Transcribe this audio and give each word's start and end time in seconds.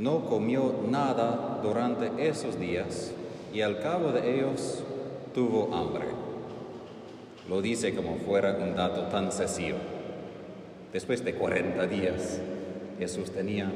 no 0.00 0.24
comió 0.24 0.74
nada 0.88 1.60
durante 1.62 2.26
esos 2.26 2.58
días 2.58 3.12
y 3.52 3.60
al 3.60 3.80
cabo 3.80 4.12
de 4.12 4.34
ellos 4.34 4.82
tuvo 5.34 5.74
hambre. 5.74 6.06
Lo 7.50 7.60
dice 7.60 7.94
como 7.94 8.16
fuera 8.16 8.56
un 8.62 8.74
dato 8.74 9.02
tan 9.08 9.30
sencillo. 9.30 9.76
Después 10.90 11.22
de 11.22 11.34
40 11.34 11.86
días, 11.86 12.40
Jesús 12.98 13.30
tenía 13.30 13.70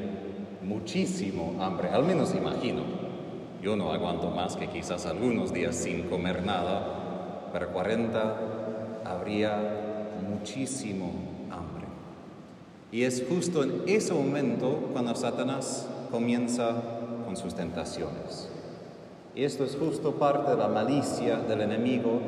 muchísimo 0.63 1.57
hambre, 1.63 1.89
al 1.89 2.03
menos 2.03 2.33
imagino. 2.33 2.81
Yo 3.61 3.75
no 3.75 3.91
aguanto 3.91 4.31
más 4.31 4.55
que 4.55 4.67
quizás 4.67 5.05
algunos 5.05 5.53
días 5.53 5.75
sin 5.75 6.09
comer 6.09 6.43
nada, 6.43 7.49
pero 7.53 7.71
40 7.71 9.01
habría 9.05 10.09
muchísimo 10.27 11.11
hambre. 11.51 11.85
Y 12.91 13.03
es 13.03 13.23
justo 13.29 13.63
en 13.63 13.83
ese 13.85 14.13
momento 14.13 14.89
cuando 14.91 15.13
Satanás 15.15 15.87
comienza 16.15 16.71
con 17.25 17.35
sus 17.35 17.55
tentaciones. 17.55 18.47
Y 19.35 19.43
esto 19.43 19.65
es 19.65 19.75
justo 19.75 20.13
parte 20.13 20.51
de 20.51 20.55
la 20.55 20.69
malicia 20.69 21.39
del 21.39 21.59
enemigo, 21.59 22.21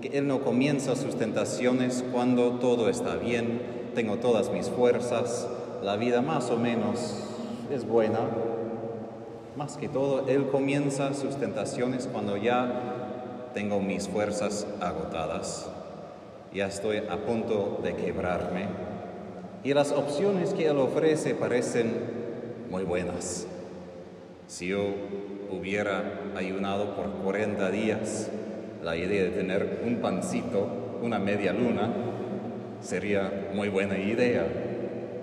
que 0.00 0.18
él 0.18 0.26
no 0.26 0.40
comienza 0.40 0.96
sus 0.96 1.14
tentaciones 1.14 2.04
cuando 2.10 2.54
todo 2.54 2.88
está 2.88 3.14
bien, 3.14 3.62
tengo 3.94 4.16
todas 4.16 4.50
mis 4.50 4.68
fuerzas, 4.68 5.46
la 5.84 5.94
vida 5.94 6.20
más 6.20 6.50
o 6.50 6.56
menos 6.56 7.14
es 7.70 7.86
buena. 7.86 8.18
Más 9.56 9.76
que 9.76 9.88
todo, 9.88 10.26
él 10.26 10.48
comienza 10.48 11.14
sus 11.14 11.36
tentaciones 11.36 12.08
cuando 12.12 12.36
ya 12.36 13.50
tengo 13.54 13.78
mis 13.78 14.08
fuerzas 14.08 14.66
agotadas, 14.80 15.70
ya 16.52 16.66
estoy 16.66 16.96
a 16.96 17.18
punto 17.18 17.78
de 17.84 17.94
quebrarme. 17.94 18.66
Y 19.62 19.74
las 19.74 19.92
opciones 19.92 20.54
que 20.54 20.66
él 20.66 20.78
ofrece 20.78 21.36
parecen 21.36 22.21
muy 22.72 22.84
buenas. 22.84 23.46
Si 24.46 24.68
yo 24.68 24.80
hubiera 25.50 26.04
ayunado 26.34 26.96
por 26.96 27.10
40 27.22 27.70
días, 27.70 28.30
la 28.82 28.96
idea 28.96 29.24
de 29.24 29.28
tener 29.28 29.82
un 29.84 29.96
pancito, 29.96 30.98
una 31.02 31.18
media 31.18 31.52
luna, 31.52 31.92
sería 32.80 33.50
muy 33.54 33.68
buena 33.68 33.98
idea. 33.98 34.46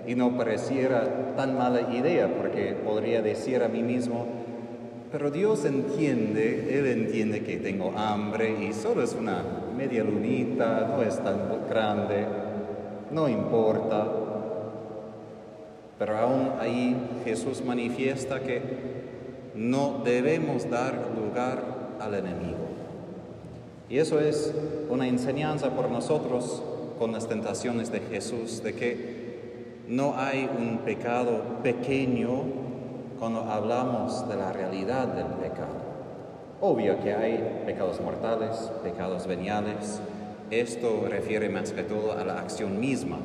Y 0.06 0.14
no 0.14 0.36
pareciera 0.36 1.34
tan 1.34 1.58
mala 1.58 1.92
idea, 1.92 2.32
porque 2.36 2.76
podría 2.84 3.20
decir 3.20 3.64
a 3.64 3.68
mí 3.68 3.82
mismo, 3.82 4.28
pero 5.10 5.32
Dios 5.32 5.64
entiende, 5.64 6.78
Él 6.78 6.86
entiende 6.86 7.42
que 7.42 7.56
tengo 7.56 7.92
hambre 7.98 8.64
y 8.64 8.72
solo 8.72 9.02
es 9.02 9.12
una 9.12 9.42
media 9.76 10.04
lunita, 10.04 10.94
no 10.96 11.02
es 11.02 11.18
tan 11.18 11.68
grande, 11.68 12.26
no 13.10 13.28
importa. 13.28 14.29
Pero 16.00 16.16
aún 16.16 16.52
ahí 16.58 16.96
Jesús 17.26 17.62
manifiesta 17.62 18.40
que 18.40 18.62
no 19.54 20.00
debemos 20.02 20.70
dar 20.70 20.94
lugar 21.14 21.62
al 22.00 22.14
enemigo. 22.14 22.56
Y 23.90 23.98
eso 23.98 24.18
es 24.18 24.50
una 24.88 25.06
enseñanza 25.06 25.68
por 25.76 25.90
nosotros 25.90 26.62
con 26.98 27.12
las 27.12 27.28
tentaciones 27.28 27.92
de 27.92 28.00
Jesús, 28.00 28.62
de 28.62 28.74
que 28.74 29.82
no 29.88 30.14
hay 30.16 30.48
un 30.58 30.78
pecado 30.78 31.42
pequeño 31.62 32.44
cuando 33.18 33.42
hablamos 33.42 34.26
de 34.26 34.36
la 34.36 34.54
realidad 34.54 35.06
del 35.06 35.26
pecado. 35.26 35.80
Obvio 36.62 36.98
que 37.02 37.12
hay 37.12 37.62
pecados 37.66 38.00
mortales, 38.00 38.56
pecados 38.82 39.26
veniales. 39.26 40.00
Esto 40.50 41.04
refiere 41.10 41.50
más 41.50 41.72
que 41.72 41.82
todo 41.82 42.12
a 42.12 42.24
la 42.24 42.40
acción 42.40 42.80
misma, 42.80 43.18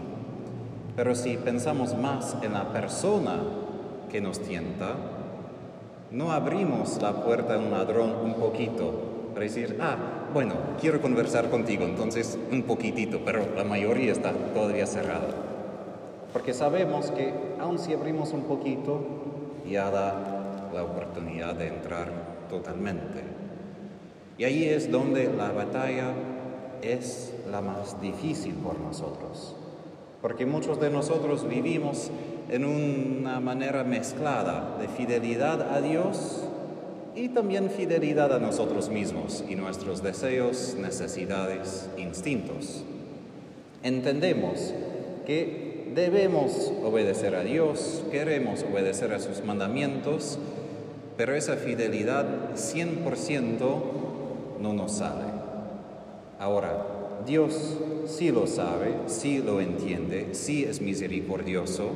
pero 0.96 1.14
si 1.14 1.36
pensamos 1.36 1.98
más 1.98 2.38
en 2.42 2.54
la 2.54 2.72
persona 2.72 3.40
que 4.10 4.22
nos 4.22 4.40
tienta, 4.40 4.96
no 6.12 6.32
abrimos 6.32 7.02
la 7.02 7.24
puerta 7.24 7.56
a 7.56 7.58
un 7.58 7.72
ladrón 7.72 8.16
un 8.24 8.36
poquito 8.36 8.94
para 9.34 9.44
decir, 9.44 9.78
ah, 9.82 9.98
bueno, 10.34 10.54
quiero 10.80 11.02
conversar 11.02 11.50
contigo, 11.50 11.84
entonces 11.84 12.40
un 12.50 12.64
poquitito, 12.64 13.20
pero 13.26 13.46
la 13.58 13.66
mayoría 13.66 14.14
está 14.14 14.32
todavía 14.54 14.88
cerrada. 14.88 15.28
Porque 16.32 16.54
sabemos 16.54 17.12
que 17.12 17.34
aun 17.60 17.78
si 17.78 17.94
abrimos 17.94 18.32
un 18.32 18.44
poquito, 18.44 19.02
ya 19.70 19.90
da 19.90 20.70
la 20.74 20.84
oportunidad 20.84 21.56
de 21.56 21.68
entrar 21.68 22.10
totalmente. 22.50 23.24
Y 24.38 24.46
ahí 24.46 24.66
es 24.66 24.90
donde 24.90 25.34
la 25.34 25.52
batalla 25.52 26.14
es 26.82 27.34
la 27.52 27.60
más 27.60 28.00
difícil 28.02 28.54
por 28.56 28.80
nosotros 28.80 29.56
porque 30.26 30.48
muchos 30.48 30.82
de 30.82 30.90
nosotros 30.90 31.48
vivimos 31.48 32.10
en 32.50 32.66
una 32.66 33.40
manera 33.40 33.84
mezclada 33.84 34.76
de 34.82 34.88
fidelidad 34.88 35.72
a 35.72 35.82
Dios 35.82 36.42
y 37.16 37.30
también 37.30 37.70
fidelidad 37.70 38.34
a 38.34 38.40
nosotros 38.40 38.90
mismos 38.90 39.44
y 39.48 39.54
nuestros 39.54 40.02
deseos, 40.02 40.78
necesidades, 40.82 41.92
instintos. 42.00 42.84
Entendemos 43.84 44.74
que 45.28 45.92
debemos 45.94 46.74
obedecer 46.84 47.36
a 47.36 47.44
Dios, 47.44 48.04
queremos 48.10 48.64
obedecer 48.64 49.14
a 49.14 49.20
sus 49.20 49.46
mandamientos, 49.46 50.40
pero 51.18 51.36
esa 51.36 51.56
fidelidad 51.56 52.26
100% 52.56 53.52
no 54.60 54.74
nos 54.74 54.92
sale. 54.92 55.26
Ahora, 56.40 56.95
Dios 57.26 57.78
sí 58.06 58.32
lo 58.32 58.48
sabe, 58.48 58.96
sí 59.08 59.40
lo 59.40 59.62
entiende, 59.62 60.30
sí 60.34 60.64
es 60.64 60.82
misericordioso, 60.82 61.90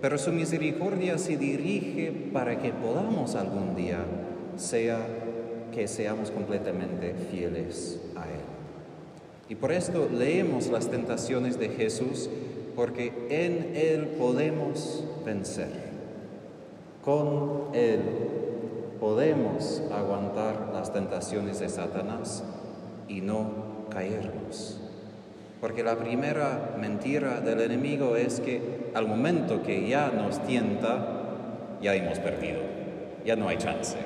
pero 0.00 0.18
su 0.18 0.32
misericordia 0.32 1.18
se 1.18 1.36
dirige 1.36 2.12
para 2.32 2.58
que 2.60 2.72
podamos 2.72 3.34
algún 3.34 3.76
día 3.76 3.98
sea 4.56 5.06
que 5.72 5.86
seamos 5.86 6.30
completamente 6.30 7.14
fieles 7.30 8.00
a 8.16 8.24
Él. 8.24 8.40
Y 9.48 9.56
por 9.56 9.72
esto 9.72 10.08
leemos 10.08 10.68
las 10.68 10.88
tentaciones 10.88 11.58
de 11.58 11.68
Jesús, 11.70 12.30
porque 12.76 13.12
en 13.30 13.76
Él 13.76 14.14
podemos 14.18 15.04
vencer. 15.24 15.90
Con 17.04 17.74
Él 17.74 18.00
podemos 19.00 19.82
aguantar 19.92 20.70
las 20.72 20.92
tentaciones 20.92 21.58
de 21.60 21.68
Satanás 21.68 22.44
y 23.08 23.22
no 23.22 23.69
caernos. 23.90 24.80
Porque 25.60 25.82
la 25.82 25.96
primera 25.96 26.74
mentira 26.78 27.40
del 27.40 27.60
enemigo 27.60 28.16
es 28.16 28.40
que 28.40 28.90
al 28.94 29.06
momento 29.06 29.62
que 29.62 29.86
ya 29.86 30.10
nos 30.10 30.42
tienta, 30.44 31.06
ya 31.82 31.94
hemos 31.94 32.18
perdido, 32.18 32.60
ya 33.26 33.36
no 33.36 33.48
hay 33.48 33.58
chance. 33.58 33.98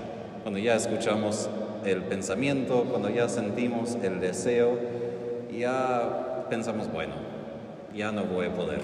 Cuando 0.42 0.58
ya 0.58 0.74
escuchamos 0.74 1.48
el 1.84 2.02
pensamiento, 2.02 2.84
cuando 2.90 3.08
ya 3.08 3.28
sentimos 3.28 3.96
el 4.02 4.18
deseo, 4.18 4.76
ya 5.56 6.46
pensamos, 6.50 6.92
bueno, 6.92 7.14
ya 7.94 8.10
no 8.10 8.24
voy 8.24 8.46
a 8.46 8.54
poder. 8.54 8.80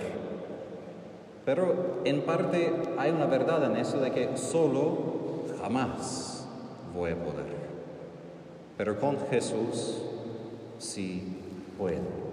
Pero 1.45 2.03
en 2.05 2.23
parte 2.23 2.73
hay 2.99 3.11
una 3.11 3.27
verdad 3.27 3.65
en 3.65 3.77
eso 3.77 3.99
de 4.01 4.13
que 4.13 4.37
solo 4.37 5.45
jamás 5.61 6.47
voy 6.95 7.11
a 7.11 7.17
poder. 7.17 7.47
Pero 8.77 8.99
con 9.01 9.19
Jesús 9.29 10.03
si 10.81 11.23
puedo. 11.79 12.31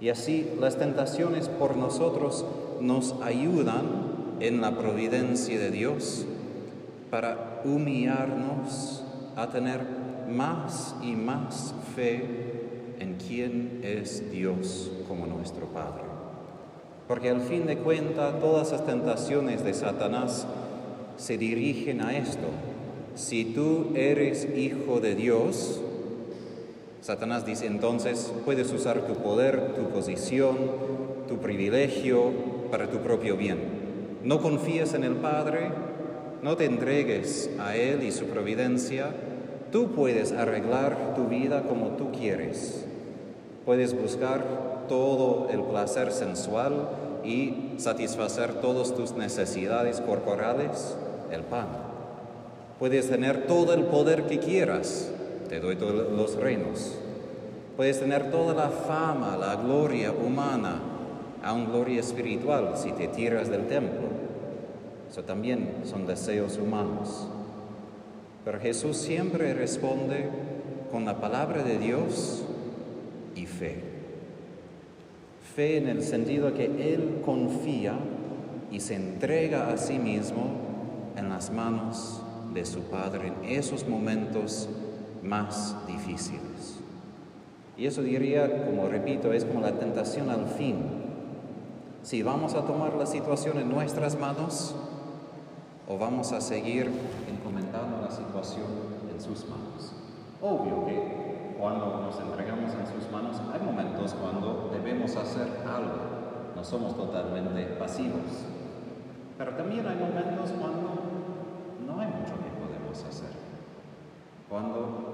Y 0.00 0.08
así 0.08 0.50
las 0.58 0.78
tentaciones 0.78 1.48
por 1.48 1.76
nosotros 1.76 2.46
nos 2.80 3.14
ayudan 3.22 3.84
en 4.40 4.62
la 4.62 4.78
providencia 4.78 5.58
de 5.58 5.70
Dios 5.70 6.24
para 7.10 7.60
humillarnos 7.64 9.02
a 9.36 9.48
tener 9.48 9.80
más 10.30 10.94
y 11.02 11.12
más 11.12 11.74
fe 11.94 12.94
en 12.98 13.16
quién 13.16 13.80
es 13.82 14.30
Dios 14.30 14.90
como 15.06 15.26
nuestro 15.26 15.66
Padre. 15.66 16.04
Porque 17.06 17.28
al 17.28 17.40
fin 17.40 17.66
de 17.66 17.76
cuentas 17.76 18.38
todas 18.40 18.72
las 18.72 18.86
tentaciones 18.86 19.64
de 19.64 19.74
Satanás 19.74 20.46
se 21.16 21.36
dirigen 21.36 22.00
a 22.00 22.16
esto. 22.16 22.46
Si 23.16 23.44
tú 23.44 23.90
eres 23.96 24.48
hijo 24.56 25.00
de 25.00 25.14
Dios, 25.14 25.80
Satanás 27.00 27.46
dice 27.46 27.66
entonces, 27.66 28.32
puedes 28.44 28.70
usar 28.72 29.06
tu 29.06 29.14
poder, 29.14 29.74
tu 29.74 29.88
posición, 29.88 30.56
tu 31.26 31.38
privilegio 31.38 32.30
para 32.70 32.90
tu 32.90 32.98
propio 32.98 33.36
bien. 33.36 33.58
No 34.22 34.40
confíes 34.42 34.92
en 34.92 35.04
el 35.04 35.16
Padre, 35.16 35.70
no 36.42 36.56
te 36.56 36.66
entregues 36.66 37.50
a 37.58 37.74
Él 37.74 38.02
y 38.02 38.12
su 38.12 38.26
providencia. 38.26 39.14
Tú 39.72 39.92
puedes 39.92 40.32
arreglar 40.32 41.14
tu 41.14 41.26
vida 41.26 41.62
como 41.62 41.90
tú 41.96 42.12
quieres. 42.12 42.84
Puedes 43.64 43.98
buscar 43.98 44.84
todo 44.86 45.48
el 45.50 45.62
placer 45.62 46.12
sensual 46.12 46.88
y 47.24 47.74
satisfacer 47.78 48.60
todas 48.60 48.94
tus 48.94 49.12
necesidades 49.12 50.02
corporales, 50.02 50.96
el 51.30 51.42
pan. 51.42 51.68
Puedes 52.78 53.08
tener 53.08 53.46
todo 53.46 53.72
el 53.72 53.84
poder 53.84 54.24
que 54.24 54.38
quieras, 54.38 55.12
te 55.50 55.58
doy 55.58 55.74
todos 55.74 56.12
los 56.12 56.36
reinos. 56.36 56.96
Puedes 57.76 57.98
tener 57.98 58.30
toda 58.30 58.54
la 58.54 58.70
fama, 58.70 59.36
la 59.36 59.56
gloria 59.56 60.12
humana, 60.12 60.80
aún 61.42 61.66
gloria 61.66 61.98
espiritual 61.98 62.74
si 62.76 62.92
te 62.92 63.08
tiras 63.08 63.50
del 63.50 63.66
templo. 63.66 64.06
Eso 65.10 65.24
también 65.24 65.82
son 65.82 66.06
deseos 66.06 66.56
humanos. 66.56 67.26
Pero 68.44 68.60
Jesús 68.60 68.96
siempre 68.96 69.52
responde 69.52 70.28
con 70.92 71.04
la 71.04 71.20
palabra 71.20 71.64
de 71.64 71.78
Dios 71.78 72.44
y 73.34 73.46
fe. 73.46 73.82
Fe 75.56 75.78
en 75.78 75.88
el 75.88 76.04
sentido 76.04 76.54
que 76.54 76.66
Él 76.94 77.22
confía 77.24 77.94
y 78.70 78.78
se 78.78 78.94
entrega 78.94 79.72
a 79.72 79.78
sí 79.78 79.98
mismo 79.98 80.44
en 81.16 81.28
las 81.28 81.50
manos 81.50 82.22
de 82.54 82.64
su 82.64 82.82
Padre 82.82 83.32
en 83.42 83.58
esos 83.58 83.88
momentos 83.88 84.68
más 85.22 85.76
difíciles. 85.86 86.80
Y 87.76 87.86
eso 87.86 88.02
diría, 88.02 88.66
como 88.66 88.88
repito, 88.88 89.32
es 89.32 89.44
como 89.44 89.60
la 89.60 89.72
tentación 89.72 90.28
al 90.28 90.46
fin. 90.46 90.76
Si 92.02 92.22
vamos 92.22 92.54
a 92.54 92.66
tomar 92.66 92.94
la 92.94 93.06
situación 93.06 93.58
en 93.58 93.70
nuestras 93.70 94.18
manos 94.18 94.74
o 95.88 95.98
vamos 95.98 96.32
a 96.32 96.40
seguir 96.40 96.90
encomendando 97.28 98.00
la 98.02 98.10
situación 98.10 98.66
en 99.12 99.20
sus 99.20 99.48
manos. 99.48 99.92
Obvio 100.40 100.86
que 100.86 101.56
cuando 101.58 102.00
nos 102.00 102.18
entregamos 102.20 102.72
en 102.74 102.86
sus 102.86 103.10
manos 103.10 103.36
hay 103.52 103.60
momentos 103.60 104.14
cuando 104.14 104.70
debemos 104.72 105.16
hacer 105.16 105.48
algo, 105.66 106.54
no 106.54 106.64
somos 106.64 106.96
totalmente 106.96 107.64
pasivos. 107.78 108.46
Pero 109.36 109.54
también 109.54 109.86
hay 109.86 109.96
momentos 109.96 110.50
cuando 110.50 111.00
no 111.86 112.00
hay 112.00 112.08
mucho 112.08 112.34
que 112.34 112.50
podemos 112.60 113.04
hacer. 113.04 113.30
Cuando 114.48 115.09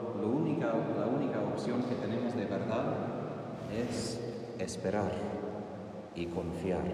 única, 0.75 1.01
la 1.01 1.07
única 1.07 1.39
opción 1.41 1.83
que 1.83 1.95
tenemos 1.95 2.35
de 2.37 2.45
verdad 2.45 2.85
es 3.75 4.21
esperar 4.59 5.13
y 6.15 6.27
confiar. 6.27 6.85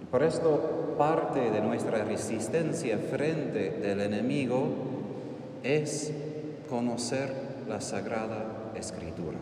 Y 0.00 0.04
por 0.04 0.22
esto 0.22 0.94
parte 0.98 1.50
de 1.50 1.60
nuestra 1.60 2.04
resistencia 2.04 2.98
frente 2.98 3.70
del 3.70 4.00
enemigo 4.00 4.68
es 5.62 6.12
conocer 6.68 7.32
la 7.68 7.80
Sagrada 7.80 8.72
Escritura. 8.74 9.38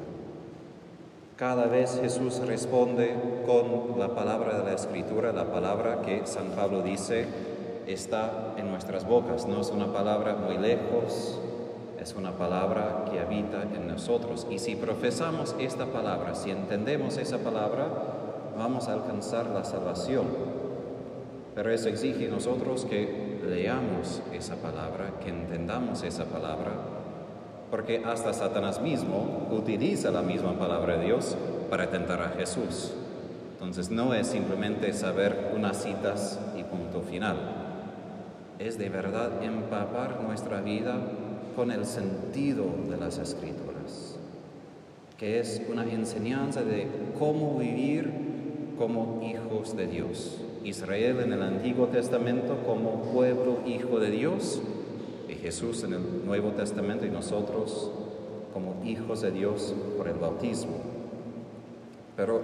Cada 1.37 1.66
vez 1.66 1.99
Jesús 2.00 2.38
responde 2.46 3.14
con 3.46 3.99
la 3.99 4.14
palabra 4.14 4.58
de 4.58 4.64
la 4.64 4.75
Escritura, 4.75 5.32
la 5.32 5.50
palabra 5.50 6.02
que 6.02 6.26
San 6.26 6.49
Pablo 6.50 6.82
dice 6.82 7.25
está 7.87 8.55
en 8.58 8.70
nuestras 8.70 9.06
bocas. 9.06 9.46
No 9.46 9.62
es 9.62 9.70
una 9.70 9.93
palabra 9.93 10.37
muy 10.37 10.58
lejos, 10.58 11.40
es 12.00 12.14
una 12.14 12.32
palabra 12.32 13.05
que 13.11 13.20
habita 13.20 13.62
en 13.62 13.87
nosotros. 13.87 14.47
Y 14.50 14.58
si 14.58 14.75
profesamos 14.75 15.55
esta 15.58 15.87
palabra, 15.87 16.35
si 16.35 16.50
entendemos 16.50 17.19
esa 17.19 17.38
palabra, 17.38 17.88
vamos 18.56 18.88
a 18.88 18.94
alcanzar 18.94 19.47
la 19.47 19.64
salvación. 19.64 20.26
Pero 21.55 21.70
eso 21.70 21.88
exige 21.88 22.29
nosotros 22.29 22.87
que 22.87 23.41
leamos 23.47 24.23
esa 24.32 24.56
palabra, 24.56 25.12
que 25.23 25.29
entendamos 25.29 26.02
esa 26.02 26.25
palabra, 26.25 26.73
porque 27.70 28.02
hasta 28.05 28.32
Satanás 28.32 28.81
mismo 28.81 29.49
utiliza 29.50 30.11
la 30.11 30.23
misma 30.23 30.58
palabra 30.58 30.97
de 30.97 31.06
Dios 31.06 31.37
para 31.69 31.91
tentar 31.91 32.23
a 32.23 32.31
Jesús. 32.31 32.93
Entonces 33.52 33.91
no 33.91 34.14
es 34.14 34.26
simplemente 34.26 34.93
saber 34.94 35.52
unas 35.55 35.82
citas 35.82 36.41
y 36.56 36.64
punto 36.64 37.02
final. 37.02 37.37
Es 38.58 38.79
de 38.79 38.88
verdad 38.88 39.43
empapar 39.43 40.23
nuestra 40.23 40.61
vida 40.61 40.97
con 41.61 41.71
el 41.71 41.85
sentido 41.85 42.65
de 42.89 42.97
las 42.97 43.19
escrituras, 43.19 44.17
que 45.19 45.41
es 45.41 45.61
una 45.71 45.85
enseñanza 45.85 46.62
de 46.62 46.87
cómo 47.19 47.59
vivir 47.59 48.11
como 48.79 49.21
hijos 49.23 49.77
de 49.77 49.87
Dios. 49.87 50.41
Israel 50.65 51.21
en 51.21 51.35
el 51.35 51.43
Antiguo 51.43 51.89
Testamento 51.89 52.62
como 52.65 53.03
pueblo 53.12 53.59
hijo 53.67 54.01
de 54.01 54.11
Dios 54.11 54.62
Jesús 55.43 55.85
en 55.85 55.93
el 55.93 56.25
Nuevo 56.25 56.53
Testamento 56.53 57.05
y 57.05 57.11
nosotros 57.11 57.91
como 58.55 58.83
hijos 58.83 59.21
de 59.21 59.31
Dios 59.31 59.75
por 59.99 60.09
el 60.09 60.15
bautismo. 60.15 60.79
Pero 62.17 62.41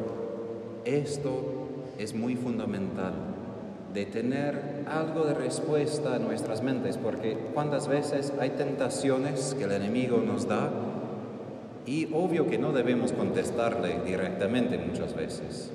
esto 0.85 1.43
es 1.97 2.15
muy 2.15 2.37
fundamental, 2.37 3.15
de 3.95 4.05
tener 4.05 4.76
algo 4.87 5.25
de 5.25 5.35
respuesta 5.35 6.15
a 6.15 6.19
nuestras 6.19 6.63
mentes, 6.63 6.99
porque 6.99 7.37
cuántas 7.55 7.89
veces 7.89 8.33
hay 8.41 8.51
tentaciones 8.51 9.55
que 9.59 9.65
el 9.65 9.73
enemigo 9.73 10.19
nos 10.19 10.49
da 10.49 10.71
y 11.87 12.09
obvio 12.13 12.47
que 12.47 12.59
no 12.59 12.73
debemos 12.73 13.13
contestarle 13.13 14.01
directamente 14.05 14.79
muchas 14.79 15.15
veces. 15.15 15.71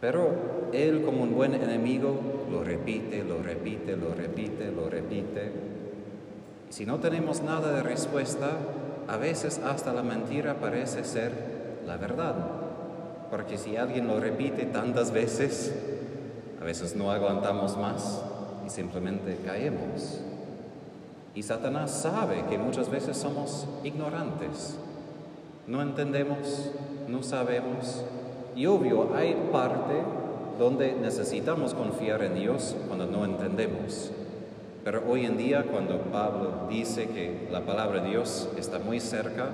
Pero 0.00 0.70
él 0.72 1.02
como 1.02 1.24
un 1.24 1.34
buen 1.34 1.54
enemigo 1.54 2.20
lo 2.50 2.62
repite, 2.62 3.24
lo 3.24 3.42
repite, 3.42 3.96
lo 3.96 4.14
repite, 4.14 4.70
lo 4.70 4.88
repite 4.88 5.78
si 6.70 6.84
no 6.84 6.98
tenemos 6.98 7.42
nada 7.42 7.72
de 7.72 7.82
respuesta, 7.82 8.50
a 9.08 9.16
veces 9.16 9.58
hasta 9.64 9.94
la 9.94 10.02
mentira 10.02 10.60
parece 10.60 11.02
ser 11.02 11.32
la 11.86 11.96
verdad. 11.96 12.34
Porque 13.30 13.56
si 13.56 13.76
alguien 13.76 14.06
lo 14.06 14.20
repite 14.20 14.66
tantas 14.66 15.10
veces, 15.10 15.74
a 16.60 16.64
veces 16.64 16.96
no 16.96 17.10
aguantamos 17.10 17.76
más 17.76 18.22
y 18.66 18.70
simplemente 18.70 19.38
caemos. 19.44 20.20
Y 21.34 21.42
Satanás 21.42 21.90
sabe 21.90 22.44
que 22.50 22.58
muchas 22.58 22.90
veces 22.90 23.16
somos 23.16 23.66
ignorantes, 23.84 24.76
no 25.66 25.82
entendemos, 25.82 26.70
no 27.06 27.22
sabemos. 27.22 28.02
Y 28.56 28.66
obvio, 28.66 29.14
hay 29.14 29.34
parte 29.52 30.02
donde 30.58 30.94
necesitamos 30.94 31.74
confiar 31.74 32.22
en 32.22 32.34
Dios 32.34 32.74
cuando 32.88 33.06
no 33.06 33.24
entendemos. 33.24 34.10
Pero 34.82 35.04
hoy 35.08 35.26
en 35.26 35.36
día, 35.36 35.64
cuando 35.70 36.00
Pablo 36.00 36.66
dice 36.68 37.08
que 37.08 37.48
la 37.52 37.60
palabra 37.60 38.00
de 38.00 38.10
Dios 38.10 38.48
está 38.56 38.78
muy 38.78 38.98
cerca, 38.98 39.50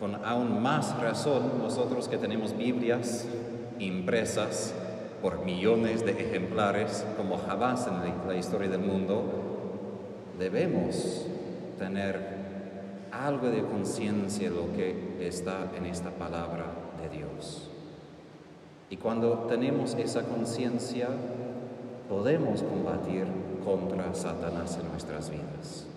con 0.00 0.24
aún 0.24 0.60
más 0.60 0.98
razón 1.00 1.52
nosotros 1.62 2.08
que 2.08 2.18
tenemos 2.18 2.56
Biblias 2.56 3.26
impresas 3.78 4.74
por 5.26 5.44
millones 5.44 6.06
de 6.06 6.12
ejemplares, 6.12 7.04
como 7.16 7.36
jamás 7.36 7.88
en 7.88 8.28
la 8.28 8.36
historia 8.36 8.68
del 8.68 8.78
mundo, 8.78 9.24
debemos 10.38 11.26
tener 11.80 12.20
algo 13.10 13.48
de 13.48 13.62
conciencia 13.62 14.48
de 14.48 14.54
lo 14.54 14.72
que 14.72 15.16
está 15.26 15.72
en 15.76 15.86
esta 15.86 16.10
palabra 16.10 16.66
de 17.02 17.08
Dios. 17.18 17.68
Y 18.88 18.98
cuando 18.98 19.48
tenemos 19.48 19.94
esa 19.94 20.22
conciencia, 20.22 21.08
podemos 22.08 22.62
combatir 22.62 23.26
contra 23.64 24.14
Satanás 24.14 24.78
en 24.80 24.88
nuestras 24.90 25.28
vidas. 25.28 25.88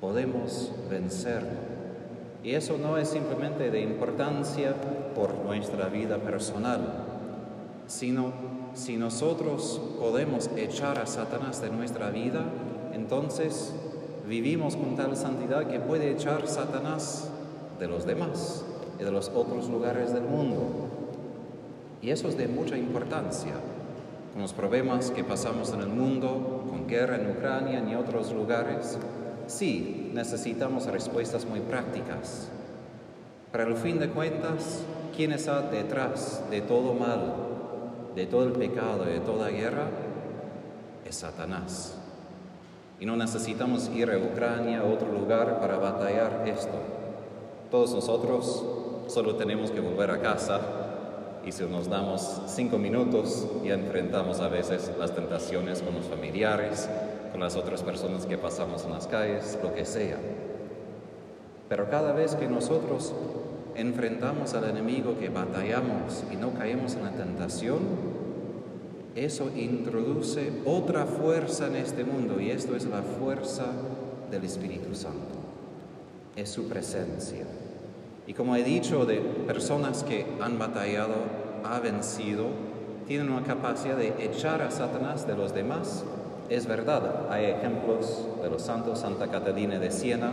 Podemos 0.00 0.72
vencerlo. 0.88 1.58
Y 2.42 2.54
eso 2.54 2.78
no 2.78 2.96
es 2.96 3.10
simplemente 3.10 3.70
de 3.70 3.82
importancia 3.82 4.74
por 5.14 5.34
nuestra 5.44 5.88
vida 5.88 6.16
personal, 6.16 7.05
sino 7.86 8.32
si 8.74 8.96
nosotros 8.96 9.80
podemos 9.98 10.50
echar 10.56 10.98
a 10.98 11.06
Satanás 11.06 11.60
de 11.60 11.70
nuestra 11.70 12.10
vida, 12.10 12.44
entonces 12.92 13.74
vivimos 14.26 14.76
con 14.76 14.96
tal 14.96 15.16
santidad 15.16 15.66
que 15.66 15.80
puede 15.80 16.10
echar 16.10 16.46
Satanás 16.48 17.30
de 17.78 17.86
los 17.86 18.06
demás 18.06 18.64
y 18.98 19.04
de 19.04 19.10
los 19.10 19.28
otros 19.28 19.68
lugares 19.68 20.12
del 20.12 20.24
mundo. 20.24 20.62
Y 22.02 22.10
eso 22.10 22.28
es 22.28 22.36
de 22.36 22.48
mucha 22.48 22.76
importancia 22.76 23.54
con 24.36 24.42
los 24.42 24.52
problemas 24.52 25.10
que 25.10 25.24
pasamos 25.24 25.72
en 25.72 25.80
el 25.80 25.88
mundo, 25.88 26.66
con 26.68 26.86
guerra 26.86 27.16
en 27.16 27.30
Ucrania 27.30 27.82
y 27.90 27.94
otros 27.94 28.32
lugares, 28.32 28.98
sí 29.46 30.10
necesitamos 30.12 30.84
respuestas 30.84 31.46
muy 31.46 31.60
prácticas. 31.60 32.48
Pero 33.50 33.68
al 33.68 33.76
fin 33.76 33.98
de 33.98 34.10
cuentas, 34.10 34.82
¿quién 35.16 35.32
está 35.32 35.62
detrás 35.62 36.42
de 36.50 36.60
todo 36.60 36.92
mal, 36.92 37.45
de 38.16 38.26
todo 38.26 38.44
el 38.44 38.52
pecado, 38.52 39.04
de 39.04 39.20
toda 39.20 39.50
guerra? 39.50 39.88
Es 41.04 41.16
Satanás. 41.16 41.96
Y 42.98 43.04
no 43.04 43.14
necesitamos 43.14 43.90
ir 43.94 44.10
a 44.10 44.16
Ucrania, 44.16 44.80
a 44.80 44.84
otro 44.84 45.12
lugar, 45.12 45.60
para 45.60 45.76
batallar 45.76 46.42
esto. 46.48 46.72
Todos 47.70 47.92
nosotros 47.94 48.64
solo 49.06 49.36
tenemos 49.36 49.70
que 49.70 49.80
volver 49.80 50.10
a 50.10 50.20
casa 50.20 50.60
y 51.44 51.52
si 51.52 51.64
nos 51.64 51.88
damos 51.88 52.40
cinco 52.46 52.78
minutos 52.78 53.46
y 53.62 53.70
enfrentamos 53.70 54.40
a 54.40 54.48
veces 54.48 54.90
las 54.98 55.14
tentaciones 55.14 55.82
con 55.82 55.94
los 55.94 56.06
familiares, 56.06 56.88
con 57.30 57.40
las 57.40 57.54
otras 57.54 57.82
personas 57.82 58.24
que 58.24 58.38
pasamos 58.38 58.84
en 58.84 58.92
las 58.92 59.06
calles, 59.06 59.58
lo 59.62 59.74
que 59.74 59.84
sea. 59.84 60.16
Pero 61.68 61.90
cada 61.90 62.12
vez 62.12 62.34
que 62.34 62.48
nosotros 62.48 63.12
enfrentamos 63.76 64.54
al 64.54 64.70
enemigo, 64.70 65.18
que 65.18 65.28
batallamos 65.28 66.24
y 66.32 66.36
no 66.36 66.52
caemos 66.54 66.94
en 66.94 67.04
la 67.04 67.12
tentación, 67.12 67.80
eso 69.14 69.50
introduce 69.56 70.52
otra 70.64 71.06
fuerza 71.06 71.68
en 71.68 71.76
este 71.76 72.04
mundo 72.04 72.40
y 72.40 72.50
esto 72.50 72.76
es 72.76 72.84
la 72.86 73.02
fuerza 73.02 73.66
del 74.30 74.44
Espíritu 74.44 74.94
Santo. 74.94 75.36
Es 76.34 76.50
su 76.50 76.68
presencia. 76.68 77.44
Y 78.26 78.34
como 78.34 78.56
he 78.56 78.62
dicho, 78.62 79.06
de 79.06 79.20
personas 79.46 80.04
que 80.04 80.26
han 80.40 80.58
batallado, 80.58 81.14
ha 81.64 81.80
vencido, 81.80 82.46
tienen 83.06 83.30
una 83.30 83.44
capacidad 83.44 83.96
de 83.96 84.12
echar 84.18 84.62
a 84.62 84.70
Satanás 84.70 85.26
de 85.26 85.36
los 85.36 85.54
demás 85.54 86.04
es 86.48 86.66
verdad, 86.66 87.26
hay 87.30 87.46
ejemplos 87.46 88.24
de 88.40 88.48
los 88.48 88.62
santos, 88.62 89.00
Santa 89.00 89.28
Catalina 89.28 89.80
de 89.80 89.90
Siena, 89.90 90.32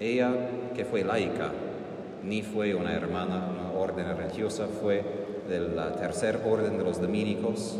ella 0.00 0.32
que 0.74 0.84
fue 0.84 1.04
laica, 1.04 1.52
ni 2.24 2.42
fue 2.42 2.74
una 2.74 2.94
hermana, 2.94 3.50
una 3.50 3.78
orden 3.78 4.16
religiosa, 4.16 4.66
fue 4.66 5.02
de 5.48 5.60
la 5.60 5.92
tercer 5.92 6.40
orden 6.44 6.78
de 6.78 6.84
los 6.84 7.00
dominicos, 7.00 7.76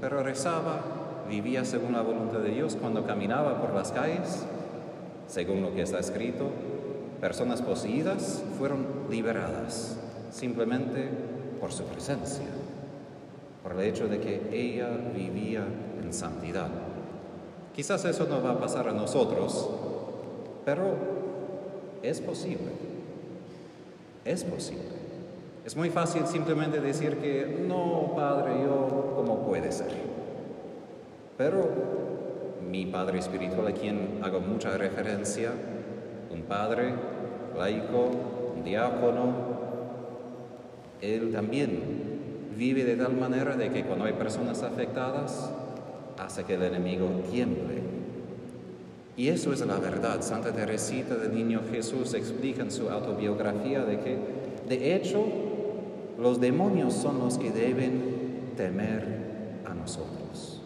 pero 0.00 0.22
rezaba, 0.22 0.80
vivía 1.28 1.64
según 1.64 1.92
la 1.92 2.02
voluntad 2.02 2.38
de 2.38 2.50
Dios 2.50 2.76
cuando 2.80 3.04
caminaba 3.04 3.60
por 3.60 3.74
las 3.74 3.92
calles, 3.92 4.44
según 5.26 5.62
lo 5.62 5.74
que 5.74 5.82
está 5.82 5.98
escrito, 5.98 6.50
personas 7.20 7.60
poseídas 7.60 8.42
fueron 8.58 8.86
liberadas 9.10 9.98
simplemente 10.30 11.08
por 11.60 11.72
su 11.72 11.84
presencia, 11.84 12.46
por 13.62 13.72
el 13.72 13.80
hecho 13.80 14.08
de 14.08 14.20
que 14.20 14.48
ella 14.52 14.90
vivía 15.14 15.64
en 16.02 16.12
santidad. 16.12 16.68
Quizás 17.74 18.04
eso 18.04 18.26
no 18.28 18.42
va 18.42 18.52
a 18.52 18.60
pasar 18.60 18.88
a 18.88 18.92
nosotros, 18.92 19.68
pero 20.64 20.94
es 22.02 22.20
posible. 22.20 22.87
Es 24.28 24.44
posible. 24.44 24.82
Es 25.64 25.74
muy 25.74 25.88
fácil 25.88 26.26
simplemente 26.26 26.82
decir 26.82 27.16
que 27.16 27.64
no, 27.66 28.12
Padre, 28.14 28.62
yo, 28.62 29.14
¿cómo 29.16 29.46
puede 29.46 29.72
ser? 29.72 29.88
Pero 31.38 31.66
mi 32.70 32.84
Padre 32.84 33.20
Espiritual, 33.20 33.68
a 33.68 33.72
quien 33.72 34.20
hago 34.22 34.40
mucha 34.40 34.76
referencia, 34.76 35.50
un 36.30 36.42
Padre 36.42 36.92
laico, 37.56 38.10
un 38.54 38.64
diácono, 38.64 39.32
él 41.00 41.32
también 41.32 42.50
vive 42.54 42.84
de 42.84 42.96
tal 42.96 43.14
manera 43.14 43.56
de 43.56 43.70
que 43.70 43.84
cuando 43.84 44.04
hay 44.04 44.12
personas 44.12 44.62
afectadas, 44.62 45.50
hace 46.18 46.44
que 46.44 46.54
el 46.54 46.64
enemigo 46.64 47.08
tiemble. 47.30 47.97
Y 49.18 49.30
eso 49.30 49.52
es 49.52 49.66
la 49.66 49.78
verdad. 49.78 50.22
Santa 50.22 50.52
Teresita 50.52 51.16
del 51.16 51.34
Niño 51.34 51.62
Jesús 51.72 52.14
explica 52.14 52.62
en 52.62 52.70
su 52.70 52.88
autobiografía 52.88 53.84
de 53.84 53.98
que, 53.98 54.16
de 54.68 54.94
hecho, 54.94 55.24
los 56.16 56.40
demonios 56.40 56.94
son 56.94 57.18
los 57.18 57.36
que 57.36 57.50
deben 57.50 58.52
temer 58.56 59.60
a 59.66 59.74
nosotros. 59.74 60.62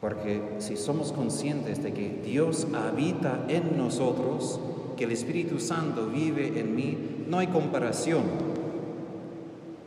Porque 0.00 0.40
si 0.60 0.78
somos 0.78 1.12
conscientes 1.12 1.82
de 1.82 1.92
que 1.92 2.22
Dios 2.24 2.66
habita 2.72 3.44
en 3.48 3.76
nosotros, 3.76 4.58
que 4.96 5.04
el 5.04 5.12
Espíritu 5.12 5.60
Santo 5.60 6.06
vive 6.06 6.58
en 6.58 6.74
mí, 6.74 6.96
no 7.28 7.38
hay 7.38 7.48
comparación. 7.48 8.22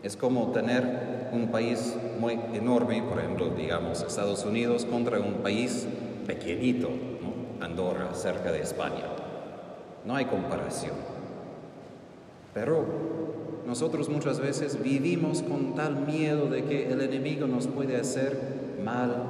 Es 0.03 0.15
como 0.15 0.51
tener 0.51 1.29
un 1.33 1.47
país 1.47 1.95
muy 2.19 2.39
enorme, 2.53 3.01
por 3.01 3.17
ejemplo, 3.17 3.49
digamos 3.49 4.03
Estados 4.03 4.45
Unidos, 4.45 4.85
contra 4.85 5.19
un 5.19 5.41
país 5.41 5.87
pequeñito, 6.27 6.89
Cerca 8.13 8.51
de 8.51 8.61
España. 8.61 9.05
No 10.05 10.15
hay 10.15 10.25
comparación. 10.25 10.93
Pero 12.53 12.85
nosotros 13.65 14.09
muchas 14.09 14.39
veces 14.39 14.81
vivimos 14.81 15.41
con 15.41 15.73
tal 15.73 16.05
miedo 16.05 16.45
de 16.45 16.65
que 16.65 16.91
el 16.91 17.01
enemigo 17.01 17.47
nos 17.47 17.67
puede 17.67 17.97
hacer 17.97 18.37
mal. 18.83 19.23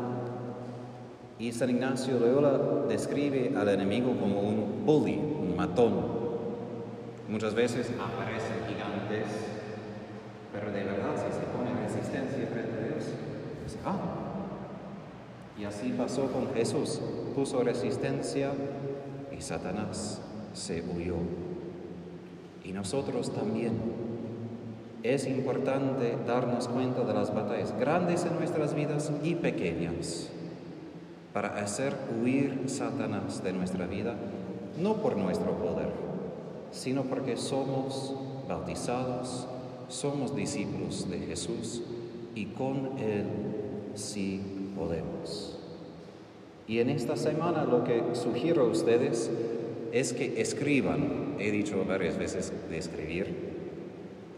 Y 1.40 1.54
San 1.54 1.70
Ignacio 1.70 2.20
Loyola 2.20 2.86
describe 2.90 3.54
al 3.58 3.70
enemigo 3.70 4.16
como 4.20 4.42
un 4.42 4.86
bully, 4.86 5.16
un 5.18 5.56
matón. 5.56 5.94
Muchas 7.30 7.56
veces 7.56 7.90
aparecen 7.92 8.58
gigantes, 8.68 9.28
pero 10.52 10.68
de 10.68 10.84
verdad 10.84 11.16
si 11.16 11.34
se 11.34 11.46
pone 11.46 11.72
resistencia 11.82 12.48
frente 12.52 12.78
a 12.78 12.94
Dios, 12.94 13.06
pues, 13.64 13.78
ah. 13.86 14.33
Y 15.60 15.66
así 15.66 15.94
pasó 15.98 16.32
con 16.32 16.54
Jesús. 16.54 17.00
Puso 17.36 17.64
resistencia 17.64 18.52
y 19.38 19.42
Satanás 19.42 20.22
se 20.54 20.82
huyó. 20.82 21.16
Y 22.64 22.72
nosotros 22.72 23.32
también 23.32 23.74
es 25.04 25.28
importante 25.28 26.18
darnos 26.26 26.68
cuenta 26.68 27.04
de 27.04 27.14
las 27.14 27.34
batallas 27.34 27.78
grandes 27.78 28.26
en 28.26 28.36
nuestras 28.36 28.74
vidas 28.74 29.12
y 29.22 29.36
pequeñas 29.36 30.30
para 31.34 31.60
hacer 31.60 31.94
huir 32.22 32.64
Satanás 32.68 33.44
de 33.44 33.54
nuestra 33.54 33.86
vida, 33.86 34.16
no 34.80 34.98
por 34.98 35.18
nuestro 35.18 35.58
poder, 35.58 35.90
sino 36.72 37.04
porque 37.04 37.36
somos 37.36 38.16
bautizados, 38.48 39.48
somos 39.90 40.36
discípulos 40.36 41.10
de 41.10 41.20
Jesús 41.20 41.82
y 42.36 42.46
con 42.46 42.98
Él 43.00 43.26
sí 43.96 44.63
Y 46.68 46.80
en 46.80 46.90
esta 46.90 47.16
semana 47.18 47.66
lo 47.66 47.84
que 47.84 48.02
sugiero 48.14 48.64
a 48.64 48.68
ustedes 48.68 49.30
es 49.92 50.14
que 50.14 50.42
escriban, 50.42 51.36
he 51.40 51.52
dicho 51.52 51.84
varias 51.88 52.18
veces 52.18 52.52
de 52.70 52.78
escribir, 52.78 53.54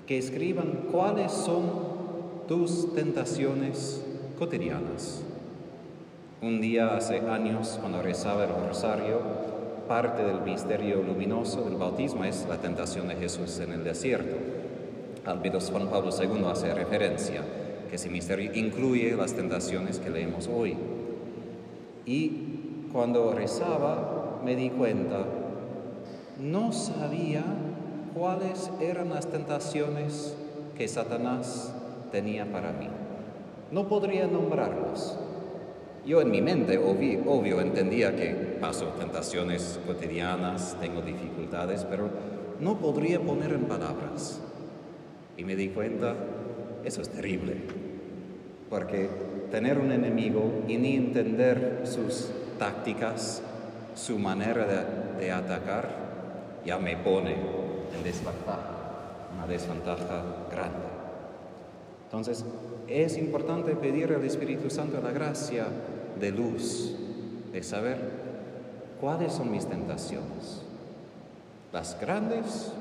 que 0.08 0.18
escriban 0.18 0.88
cuáles 0.92 1.32
son 1.32 1.64
tus 2.48 2.94
tentaciones 2.94 4.04
cotidianas. 4.38 5.24
Un 6.42 6.62
día 6.62 6.96
hace 6.96 7.20
años, 7.20 7.78
cuando 7.80 8.02
rezaba 8.02 8.44
el 8.44 8.68
rosario, 8.68 9.22
parte 9.88 10.24
del 10.24 10.42
misterio 10.42 11.02
luminoso 11.02 11.62
del 11.62 11.76
bautismo 11.76 12.26
es 12.26 12.46
la 12.50 12.58
tentación 12.58 13.08
de 13.08 13.16
Jesús 13.16 13.60
en 13.60 13.72
el 13.72 13.84
desierto. 13.84 14.36
Al 15.26 15.40
Juan 15.40 15.88
Pablo 15.88 16.12
II 16.12 16.46
hace 16.52 16.74
referencia 16.74 17.42
que 17.90 17.96
ese 17.96 18.10
misterio 18.10 18.54
incluye 18.54 19.16
las 19.16 19.34
tentaciones 19.34 20.00
que 20.00 20.10
leemos 20.10 20.48
hoy. 20.48 20.76
Y 22.06 22.88
cuando 22.92 23.34
rezaba 23.34 24.42
me 24.44 24.56
di 24.56 24.70
cuenta, 24.70 25.26
no 26.40 26.72
sabía 26.72 27.44
cuáles 28.14 28.70
eran 28.80 29.10
las 29.10 29.28
tentaciones 29.28 30.36
que 30.78 30.88
Satanás 30.88 31.74
tenía 32.12 32.52
para 32.52 32.72
mí. 32.72 32.88
No 33.72 33.88
podría 33.88 34.28
nombrarlos. 34.28 35.18
Yo 36.06 36.22
en 36.22 36.30
mi 36.30 36.42
mente, 36.42 36.78
obvio, 36.78 37.24
obvio, 37.26 37.62
entendía 37.62 38.16
que 38.16 38.58
paso 38.62 38.86
tentaciones 39.00 39.80
cotidianas, 39.88 40.78
tengo 40.80 41.02
dificultades, 41.02 41.84
pero 41.90 42.10
no 42.60 42.78
podría 42.78 43.20
poner 43.20 43.52
en 43.54 43.66
palabras. 43.66 44.40
Y 45.36 45.44
me 45.44 45.56
di 45.56 45.70
cuenta, 45.70 46.16
eso 46.86 47.02
es 47.02 47.10
terrible, 47.10 47.56
porque 48.70 49.10
tener 49.52 49.80
un 49.80 49.92
enemigo 49.92 50.64
y 50.68 50.78
ni 50.78 50.96
entender 50.96 51.82
sus 51.86 52.30
tácticas, 52.60 53.42
su 53.96 54.20
manera 54.20 54.66
de, 55.20 55.32
atacar, 55.32 55.90
ya 56.66 56.78
me 56.78 56.96
pone 56.98 57.34
en 57.34 58.04
desventaja, 58.04 58.76
una 59.36 59.48
desventaja 59.48 60.24
grande. 60.52 60.86
Entonces, 62.06 62.46
es 62.88 63.18
importante 63.18 63.76
pedir 63.76 64.14
al 64.14 64.24
Espíritu 64.24 64.70
Santo 64.70 65.02
la 65.02 65.12
gracia 65.12 65.66
de 66.20 66.32
luz, 66.32 66.96
de 67.52 67.64
saber 67.64 67.98
cuáles 69.02 69.34
son 69.34 69.52
mis 69.52 69.66
tentaciones. 69.66 70.62
Las 71.74 72.00
grandes, 72.00 72.72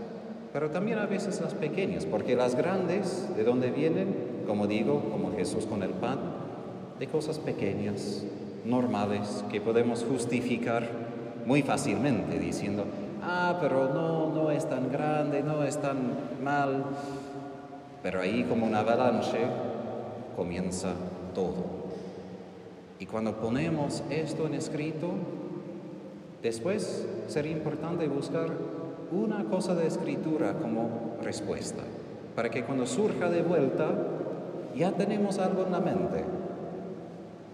pero 0.54 0.70
también 0.70 1.00
a 1.00 1.06
veces 1.06 1.40
las 1.40 1.52
pequeñas, 1.52 2.06
porque 2.06 2.36
las 2.36 2.54
grandes, 2.54 3.26
¿de 3.36 3.42
dónde 3.42 3.72
vienen? 3.72 4.44
Como 4.46 4.68
digo, 4.68 5.02
como 5.10 5.32
Jesús 5.34 5.66
con 5.66 5.82
el 5.82 5.90
pan, 5.90 6.20
de 7.00 7.08
cosas 7.08 7.40
pequeñas, 7.40 8.22
normales, 8.64 9.44
que 9.50 9.60
podemos 9.60 10.04
justificar 10.08 10.88
muy 11.44 11.62
fácilmente 11.62 12.38
diciendo, 12.38 12.84
ah, 13.20 13.58
pero 13.60 13.92
no, 13.92 14.32
no 14.32 14.52
es 14.52 14.68
tan 14.68 14.92
grande, 14.92 15.42
no 15.42 15.64
es 15.64 15.76
tan 15.76 15.96
mal. 16.40 16.84
Pero 18.04 18.20
ahí 18.20 18.44
como 18.44 18.64
una 18.64 18.78
avalanche 18.78 19.40
comienza 20.36 20.92
todo. 21.34 21.64
Y 23.00 23.06
cuando 23.06 23.40
ponemos 23.40 24.04
esto 24.08 24.46
en 24.46 24.54
escrito, 24.54 25.14
después 26.44 27.08
sería 27.26 27.50
importante 27.50 28.06
buscar 28.06 28.73
una 29.12 29.44
cosa 29.44 29.74
de 29.74 29.86
escritura 29.86 30.54
como 30.54 31.16
respuesta, 31.22 31.82
para 32.34 32.50
que 32.50 32.64
cuando 32.64 32.86
surja 32.86 33.28
de 33.28 33.42
vuelta 33.42 33.90
ya 34.76 34.92
tenemos 34.92 35.38
algo 35.38 35.64
en 35.64 35.72
la 35.72 35.80
mente. 35.80 36.24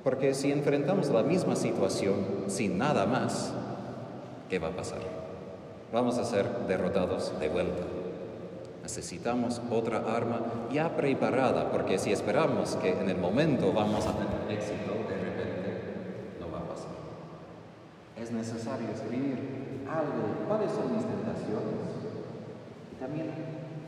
Porque 0.04 0.34
si 0.34 0.50
enfrentamos 0.50 1.10
la 1.10 1.22
misma 1.22 1.56
situación 1.56 2.16
sin 2.46 2.78
nada 2.78 3.06
más, 3.06 3.52
¿qué 4.48 4.58
va 4.58 4.68
a 4.68 4.76
pasar? 4.76 5.20
vamos 5.92 6.18
a 6.18 6.24
ser 6.24 6.46
derrotados 6.68 7.38
de 7.38 7.48
vuelta. 7.48 7.82
Necesitamos 8.82 9.60
otra 9.70 9.98
arma 9.98 10.40
ya 10.72 10.96
preparada, 10.96 11.70
porque 11.70 11.98
si 11.98 12.12
esperamos 12.12 12.76
que 12.76 12.90
en 12.98 13.08
el 13.08 13.18
momento 13.18 13.72
vamos 13.72 14.06
a 14.06 14.12
tener 14.12 14.58
éxito, 14.58 14.92
de 15.08 15.16
repente 15.16 15.80
no 16.40 16.50
va 16.50 16.58
a 16.58 16.68
pasar. 16.68 16.90
Es 18.16 18.30
necesario 18.32 18.88
escribir 18.88 19.84
algo, 19.88 20.46
cuáles 20.48 20.72
son 20.72 20.96
mis 20.96 21.04
también 23.00 23.32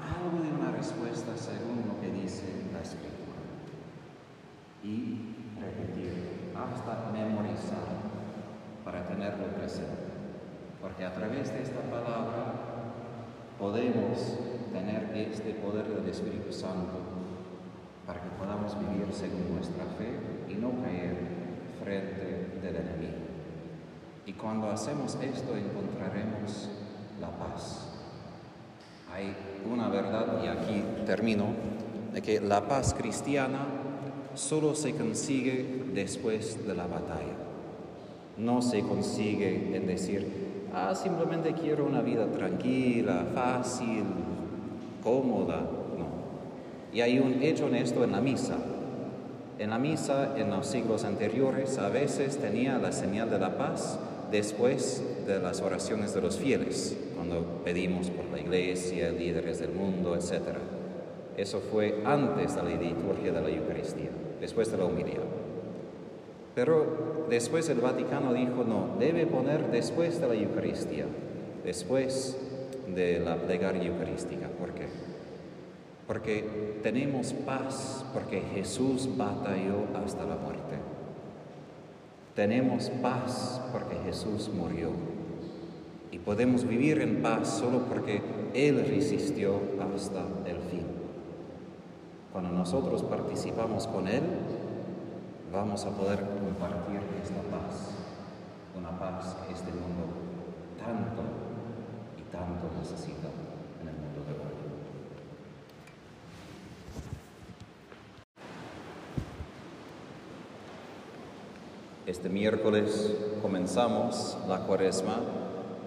algo 0.00 0.42
de 0.42 0.50
una 0.50 0.72
respuesta 0.72 1.36
según 1.36 1.84
lo 1.86 2.00
que 2.00 2.10
dice 2.10 2.44
la 2.72 2.80
escritura. 2.80 3.38
Y 4.82 5.36
repetir 5.60 6.50
hasta 6.56 7.12
tenerlo 9.06 9.46
presente. 9.54 10.10
Porque 10.80 11.04
a 11.04 11.12
través 11.12 11.52
de 11.52 11.62
esta 11.62 11.80
palabra 11.82 12.54
podemos 13.58 14.38
tener 14.72 15.12
este 15.14 15.52
poder 15.54 15.86
del 15.86 16.08
Espíritu 16.08 16.52
Santo 16.52 16.98
para 18.06 18.20
que 18.20 18.30
podamos 18.30 18.76
vivir 18.80 19.06
según 19.12 19.54
nuestra 19.54 19.84
fe 19.84 20.18
y 20.48 20.54
no 20.54 20.72
caer 20.82 21.16
frente 21.84 22.58
del 22.60 22.76
enemigo. 22.76 23.22
Y 24.26 24.32
cuando 24.32 24.70
hacemos 24.70 25.16
esto 25.22 25.56
encontraremos 25.56 26.70
la 27.20 27.30
paz. 27.30 27.91
Hay 29.14 29.34
una 29.70 29.88
verdad, 29.88 30.42
y 30.42 30.46
aquí 30.46 30.82
termino, 31.04 31.48
de 32.14 32.22
que 32.22 32.40
la 32.40 32.66
paz 32.66 32.94
cristiana 32.94 33.60
solo 34.34 34.74
se 34.74 34.94
consigue 34.94 35.84
después 35.92 36.66
de 36.66 36.74
la 36.74 36.86
batalla. 36.86 37.36
No 38.38 38.62
se 38.62 38.80
consigue 38.80 39.76
en 39.76 39.86
decir, 39.86 40.26
ah, 40.74 40.94
simplemente 40.94 41.52
quiero 41.52 41.84
una 41.84 42.00
vida 42.00 42.26
tranquila, 42.26 43.26
fácil, 43.34 44.04
cómoda. 45.02 45.58
No. 45.58 46.06
Y 46.94 47.02
hay 47.02 47.18
un 47.18 47.42
hecho 47.42 47.68
en 47.68 47.74
esto 47.74 48.04
en 48.04 48.12
la 48.12 48.20
misa. 48.22 48.56
En 49.58 49.68
la 49.68 49.78
misa, 49.78 50.38
en 50.38 50.48
los 50.48 50.66
siglos 50.66 51.04
anteriores, 51.04 51.76
a 51.78 51.90
veces 51.90 52.38
tenía 52.38 52.78
la 52.78 52.92
señal 52.92 53.28
de 53.28 53.38
la 53.38 53.58
paz 53.58 53.98
después 54.32 55.02
de 55.26 55.38
las 55.38 55.60
oraciones 55.60 56.14
de 56.14 56.22
los 56.22 56.38
fieles, 56.38 56.96
cuando 57.14 57.62
pedimos 57.64 58.10
por 58.10 58.24
la 58.32 58.40
iglesia, 58.40 59.10
líderes 59.10 59.60
del 59.60 59.72
mundo, 59.72 60.16
etc. 60.16 60.56
Eso 61.36 61.60
fue 61.60 62.02
antes 62.04 62.56
de 62.56 62.62
la 62.62 62.70
liturgia 62.70 63.32
de 63.32 63.40
la 63.40 63.48
Eucaristía, 63.48 64.10
después 64.40 64.72
de 64.72 64.78
la 64.78 64.86
humildad. 64.86 65.22
Pero 66.54 67.26
después 67.30 67.68
el 67.68 67.80
Vaticano 67.80 68.32
dijo, 68.32 68.64
no, 68.64 68.96
debe 68.98 69.26
poner 69.26 69.70
después 69.70 70.20
de 70.20 70.28
la 70.28 70.34
Eucaristía, 70.34 71.06
después 71.64 72.36
de 72.94 73.20
la 73.20 73.36
plegaria 73.36 73.84
eucarística. 73.84 74.48
¿Por 74.48 74.72
qué? 74.72 74.86
Porque 76.06 76.78
tenemos 76.82 77.32
paz, 77.32 78.04
porque 78.12 78.42
Jesús 78.54 79.08
batalló 79.16 79.86
hasta 79.94 80.24
la 80.24 80.36
muerte. 80.36 80.76
Tenemos 82.34 82.88
paz 83.02 83.60
porque 83.72 83.96
Jesús 84.04 84.50
murió. 84.54 84.88
Y 86.10 86.18
podemos 86.18 86.66
vivir 86.66 87.00
en 87.00 87.22
paz 87.22 87.48
solo 87.48 87.80
porque 87.88 88.22
Él 88.54 88.86
resistió 88.88 89.60
hasta 89.94 90.20
el 90.46 90.56
fin. 90.70 90.86
Cuando 92.32 92.50
nosotros 92.50 93.02
participamos 93.02 93.86
con 93.86 94.08
Él, 94.08 94.22
vamos 95.52 95.84
a 95.84 95.90
poder 95.90 96.20
compartir 96.20 97.00
esta 97.22 97.42
paz, 97.42 97.90
una 98.78 98.98
paz 98.98 99.36
que 99.46 99.52
este 99.52 99.70
mundo 99.70 100.08
tanto 100.78 101.22
y 102.18 102.22
tanto 102.32 102.70
necesita 102.80 103.28
en 103.82 103.88
el 103.88 103.94
mundo 103.94 104.24
de 104.26 104.32
hoy. 104.32 104.51
Este 112.04 112.28
miércoles 112.28 113.14
comenzamos 113.42 114.36
la 114.48 114.66
cuaresma 114.66 115.20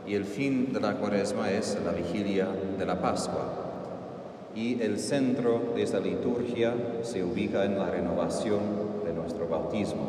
y 0.08 0.16
el 0.16 0.24
fin 0.24 0.72
de 0.72 0.80
la 0.80 0.96
cuaresma 0.96 1.52
es 1.52 1.78
la 1.84 1.92
vigilia 1.92 2.48
de 2.80 2.86
la 2.86 3.02
Pascua. 3.02 3.52
Y 4.56 4.82
el 4.82 4.98
centro 4.98 5.74
de 5.76 5.84
esta 5.84 6.00
liturgia 6.00 6.74
se 7.02 7.22
ubica 7.22 7.66
en 7.66 7.78
la 7.78 7.90
renovación 7.90 8.62
de 9.04 9.12
nuestro 9.12 9.50
bautismo. 9.50 10.08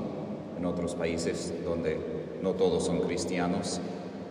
En 0.57 0.65
otros 0.65 0.95
países 0.95 1.53
donde 1.65 1.99
no 2.41 2.53
todos 2.53 2.87
son 2.87 3.01
cristianos, 3.01 3.81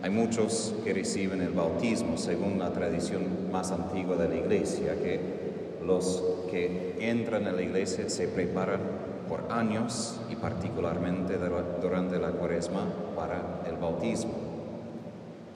hay 0.02 0.08
muchos 0.08 0.74
que 0.82 0.94
reciben 0.94 1.42
el 1.42 1.52
bautismo 1.52 2.16
según 2.16 2.58
la 2.58 2.72
tradición 2.72 3.50
más 3.52 3.70
antigua 3.70 4.16
de 4.16 4.30
la 4.30 4.36
iglesia, 4.36 4.94
que 4.94 5.45
los 5.86 6.22
que 6.50 6.96
entran 7.00 7.46
en 7.46 7.56
la 7.56 7.62
iglesia 7.62 8.08
se 8.08 8.28
preparan 8.28 8.80
por 9.28 9.50
años 9.50 10.20
y 10.30 10.36
particularmente 10.36 11.38
durante 11.80 12.18
la 12.18 12.30
cuaresma 12.30 12.86
para 13.14 13.62
el 13.68 13.76
bautismo. 13.76 14.32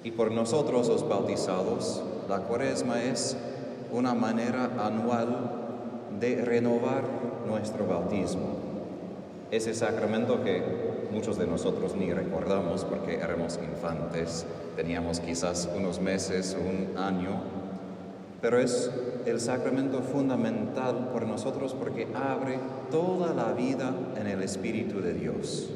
Y 0.03 0.13
por 0.13 0.33
nosotros 0.33 0.89
los 0.89 1.09
bautizados, 1.09 2.03
la 2.29 2.39
cuaresma 2.39 3.03
es 3.03 3.37
una 3.93 4.15
manera 4.15 4.71
anual 4.79 5.51
de 6.19 6.43
renovar 6.45 7.03
nuestro 7.47 7.87
bautismo. 7.87 8.57
Ese 9.51 9.75
sacramento 9.75 10.43
que 10.45 10.63
muchos 11.13 11.37
de 11.37 11.47
nosotros 11.47 11.97
ni 11.97 12.13
recordamos 12.13 12.85
porque 12.85 13.17
éramos 13.17 13.59
infantes, 13.59 14.47
teníamos 14.77 15.21
quizás 15.21 15.69
unos 15.77 16.01
meses 16.01 16.57
un 16.59 16.97
año, 16.97 17.43
pero 18.41 18.59
es 18.59 18.91
el 19.27 19.41
sacramento 19.41 20.03
fundamental 20.03 21.11
por 21.13 21.27
nosotros 21.27 21.75
porque 21.75 22.09
abre 22.15 22.59
toda 22.91 23.35
la 23.35 23.53
vida 23.53 23.93
en 24.19 24.27
el 24.27 24.43
Espíritu 24.43 25.01
de 25.01 25.15
Dios. 25.15 25.71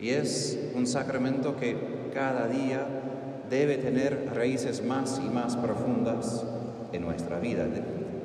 Y 0.00 0.10
es 0.10 0.58
un 0.74 0.86
sacramento 0.86 1.56
que 1.56 1.76
cada 2.12 2.48
día 2.48 2.86
debe 3.48 3.78
tener 3.78 4.30
raíces 4.34 4.84
más 4.84 5.20
y 5.24 5.28
más 5.28 5.56
profundas 5.56 6.44
en 6.92 7.02
nuestra 7.02 7.38
vida. 7.38 7.66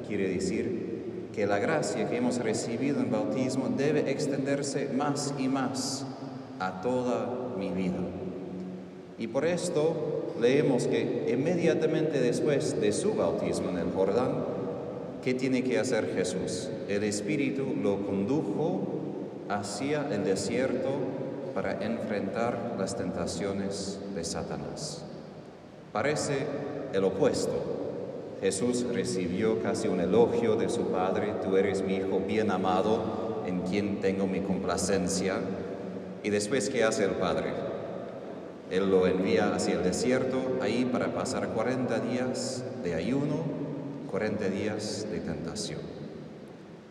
Quiere 0.08 0.30
decir 0.30 1.30
que 1.34 1.48
la 1.48 1.60
gracia 1.60 2.10
que 2.10 2.18
hemos 2.18 2.38
recibido 2.38 3.00
en 3.00 3.12
bautismo 3.12 3.70
debe 3.76 4.12
extenderse 4.12 4.90
más 4.94 5.34
y 5.40 5.48
más 5.48 6.06
a 6.60 6.82
toda 6.82 7.54
mi 7.58 7.70
vida. 7.70 7.98
Y 9.18 9.28
por 9.28 9.46
esto 9.46 10.23
leemos 10.40 10.88
que 10.88 11.30
inmediatamente 11.32 12.20
después 12.20 12.80
de 12.80 12.92
su 12.92 13.14
bautismo 13.14 13.70
en 13.70 13.78
el 13.78 13.92
Jordán, 13.92 14.46
¿qué 15.24 15.34
tiene 15.34 15.64
que 15.64 15.80
hacer 15.80 16.14
Jesús? 16.16 16.70
El 16.88 17.04
Espíritu 17.04 17.76
lo 17.82 18.06
condujo 18.06 18.82
hacia 19.50 20.08
el 20.14 20.24
desierto 20.24 20.90
para 21.54 21.84
enfrentar 21.84 22.76
las 22.78 22.98
tentaciones 22.98 24.00
de 24.16 24.24
Satanás. 24.24 25.04
Parece 25.92 26.38
el 26.94 27.04
opuesto. 27.04 27.52
Jesús 28.42 28.86
recibió 28.92 29.62
casi 29.62 29.88
un 29.88 30.02
elogio 30.02 30.56
de 30.56 30.68
su 30.68 30.88
Padre, 30.88 31.34
tú 31.44 31.56
eres 31.56 31.82
mi 31.82 31.96
Hijo 31.96 32.20
bien 32.28 32.52
amado, 32.52 33.44
en 33.48 33.62
quien 33.62 34.02
tengo 34.02 34.28
mi 34.28 34.42
complacencia. 34.42 35.36
Y 36.24 36.30
después, 36.30 36.70
¿qué 36.70 36.84
hace 36.84 37.06
el 37.06 37.12
Padre? 37.12 37.52
Él 38.74 38.90
lo 38.90 39.06
envía 39.06 39.54
hacia 39.54 39.76
el 39.76 39.84
desierto, 39.84 40.58
ahí 40.60 40.84
para 40.84 41.14
pasar 41.14 41.50
40 41.50 42.00
días 42.00 42.66
de 42.84 42.96
ayuno, 42.96 43.44
40 44.10 44.50
días 44.50 45.06
de 45.12 45.20
tentación. 45.20 45.80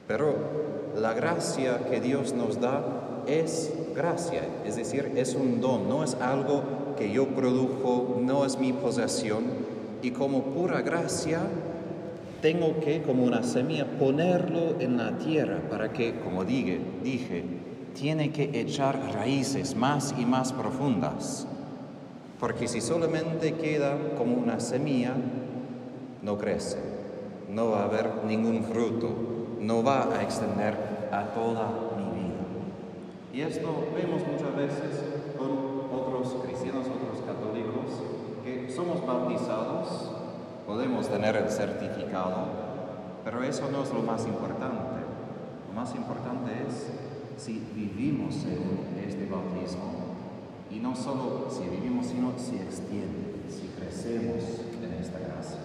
Pero 0.07 0.37
la 0.97 1.13
gracia 1.13 1.81
que 1.91 2.01
Dios 2.01 2.35
nos 2.35 2.61
da 2.61 3.25
es 3.27 3.73
gracia, 3.97 4.43
es 4.65 4.77
decir, 4.77 5.11
es 5.17 5.35
un 5.35 5.61
don, 5.61 5.89
no 5.89 6.05
es 6.05 6.15
algo 6.15 6.63
que 6.97 7.11
yo 7.11 7.27
produjo, 7.31 8.17
no 8.23 8.47
es 8.47 8.61
mi 8.61 8.73
posesión, 8.73 9.43
y 10.03 10.13
como 10.13 10.43
pura 10.55 10.83
gracia 10.83 11.41
tengo 12.43 12.79
que, 12.79 13.03
como 13.03 13.25
una 13.25 13.43
semilla, 13.43 13.87
ponerlo 13.99 14.77
en 14.79 14.99
la 14.99 15.19
tierra 15.19 15.59
para 15.69 15.93
que, 15.93 16.21
como 16.21 16.45
dije, 16.45 16.79
dije, 17.03 17.43
tiene 17.93 18.31
que 18.31 18.61
echar 18.61 19.15
raíces 19.15 19.75
más 19.75 20.15
y 20.17 20.25
más 20.25 20.53
profundas, 20.53 21.49
porque 22.43 22.67
si 22.67 22.81
solamente 22.81 23.55
queda 23.55 23.97
como 24.19 24.35
una 24.35 24.59
semilla, 24.59 25.15
no 26.23 26.37
crece, 26.37 26.77
no 27.49 27.71
va 27.71 27.83
a 27.83 27.85
haber 27.85 28.25
ningún 28.27 28.65
fruto, 28.65 29.11
no 29.61 29.85
va 29.85 30.13
a 30.13 30.25
extender 30.25 30.75
a 31.13 31.27
toda 31.27 31.69
mi 31.97 32.19
vida. 32.19 32.43
Y 33.33 33.43
esto 33.43 33.87
vemos 33.95 34.23
muchas 34.27 34.57
veces 34.57 35.05
con 35.39 35.87
otros 35.97 36.43
cristianos, 36.45 36.87
otros 36.89 37.25
católicos, 37.25 38.03
que 38.43 38.69
somos 38.69 39.07
bautizados, 39.07 40.11
podemos 40.67 41.09
tener 41.09 41.37
el 41.37 41.49
certificado, 41.49 42.47
pero 43.25 43.45
eso 43.45 43.71
no 43.71 43.85
es 43.85 43.95
lo 43.95 44.03
más 44.03 44.27
importante. 44.27 44.99
Lo 45.69 45.81
más 45.81 45.95
importante 45.95 46.51
es 46.69 46.91
si 47.41 47.65
vivimos 47.73 48.35
en 48.47 49.09
este 49.09 49.27
bautismo 49.27 50.12
y 50.73 50.79
no 50.79 50.97
solo 50.97 51.49
si 51.51 51.69
vivimos, 51.69 52.07
sino 52.07 52.33
si 52.39 52.57
extiende, 52.57 53.43
si 53.49 53.69
crecemos 53.79 54.43
en 54.83 54.95
esta 54.95 55.19
gracia. 55.19 55.59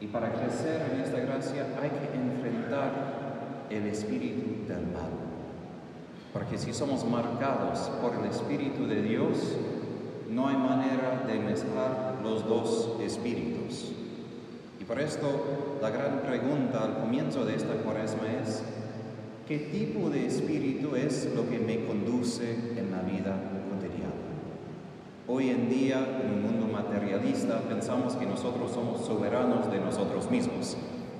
Y 0.00 0.06
para 0.06 0.32
crecer 0.32 0.92
en 0.92 1.00
esta 1.00 1.18
gracia 1.18 1.66
hay 1.82 1.90
que 1.90 2.16
enfrentar 2.16 3.66
el 3.70 3.86
espíritu 3.86 4.68
del 4.68 4.86
mal. 4.86 5.10
Porque 6.32 6.58
si 6.58 6.72
somos 6.72 7.04
marcados 7.04 7.90
por 8.00 8.14
el 8.14 8.30
Espíritu 8.30 8.86
de 8.86 9.02
Dios, 9.02 9.56
no 10.30 10.46
hay 10.46 10.56
manera 10.56 11.24
de 11.26 11.40
mezclar 11.40 12.20
los 12.22 12.46
dos 12.46 13.00
espíritus. 13.00 13.92
Y 14.78 14.84
por 14.84 15.00
esto 15.00 15.78
la 15.82 15.90
gran 15.90 16.20
pregunta 16.20 16.84
al 16.84 17.00
comienzo 17.00 17.44
de 17.44 17.56
esta 17.56 17.74
cuaresma 17.74 18.28
es, 18.44 18.62
¿qué 19.48 19.58
tipo 19.58 20.10
de 20.10 20.26
espíritu 20.26 20.94
es 20.94 21.28
lo 21.34 21.48
que 21.48 21.58
me 21.58 21.86
conduce 21.86 22.52
en 22.76 22.90
la 22.92 23.00
vida? 23.00 23.57
Hoy 25.30 25.50
en 25.50 25.68
día, 25.68 26.22
en 26.24 26.36
un 26.36 26.42
mundo 26.42 26.66
materialista, 26.68 27.60
pensamos 27.68 28.16
que 28.16 28.24
nosotros 28.24 28.72
somos 28.72 29.04
soberanos 29.04 29.70
de 29.70 29.78
nosotros 29.78 30.30
mismos. 30.30 30.74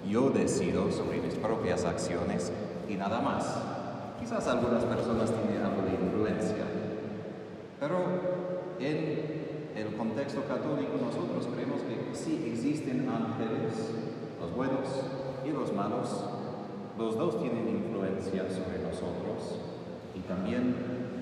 Yo 0.09 0.31
decido 0.31 0.91
sobre 0.91 1.21
mis 1.21 1.35
propias 1.35 1.85
acciones 1.85 2.51
y 2.89 2.95
nada 2.95 3.21
más. 3.21 3.45
Quizás 4.19 4.49
algunas 4.49 4.83
personas 4.85 5.31
tienen 5.31 5.63
algo 5.63 5.83
de 5.83 6.03
influencia, 6.03 6.65
pero 7.79 7.99
en 8.81 9.77
el 9.77 9.95
contexto 9.99 10.43
católico 10.45 10.93
nosotros 10.99 11.47
creemos 11.55 11.83
que 11.83 12.17
sí 12.17 12.51
existen 12.51 13.11
ángeles, 13.11 13.93
los 14.41 14.57
buenos 14.57 14.89
y 15.47 15.51
los 15.51 15.75
malos. 15.75 16.25
Los 16.97 17.19
dos 17.19 17.43
tienen 17.43 17.69
influencia 17.69 18.45
sobre 18.49 18.83
nosotros 18.83 19.61
y 20.17 20.21
también 20.21 20.75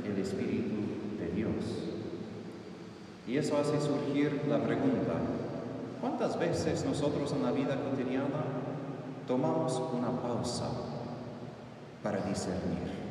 el 0.06 0.22
Espíritu 0.22 0.76
de 1.18 1.34
Dios. 1.34 1.95
Y 3.26 3.38
eso 3.38 3.58
hace 3.58 3.80
surgir 3.80 4.42
la 4.48 4.58
pregunta, 4.58 5.14
¿cuántas 6.00 6.38
veces 6.38 6.84
nosotros 6.84 7.32
en 7.32 7.42
la 7.42 7.50
vida 7.50 7.76
cotidiana 7.76 8.44
tomamos 9.26 9.82
una 9.92 10.10
pausa 10.10 10.68
para 12.04 12.18
discernir? 12.18 13.06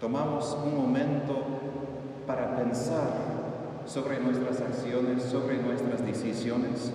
Tomamos 0.00 0.56
un 0.64 0.76
momento 0.76 1.36
para 2.26 2.56
pensar 2.56 3.12
sobre 3.86 4.18
nuestras 4.18 4.60
acciones, 4.60 5.22
sobre 5.22 5.62
nuestras 5.62 6.04
decisiones, 6.04 6.92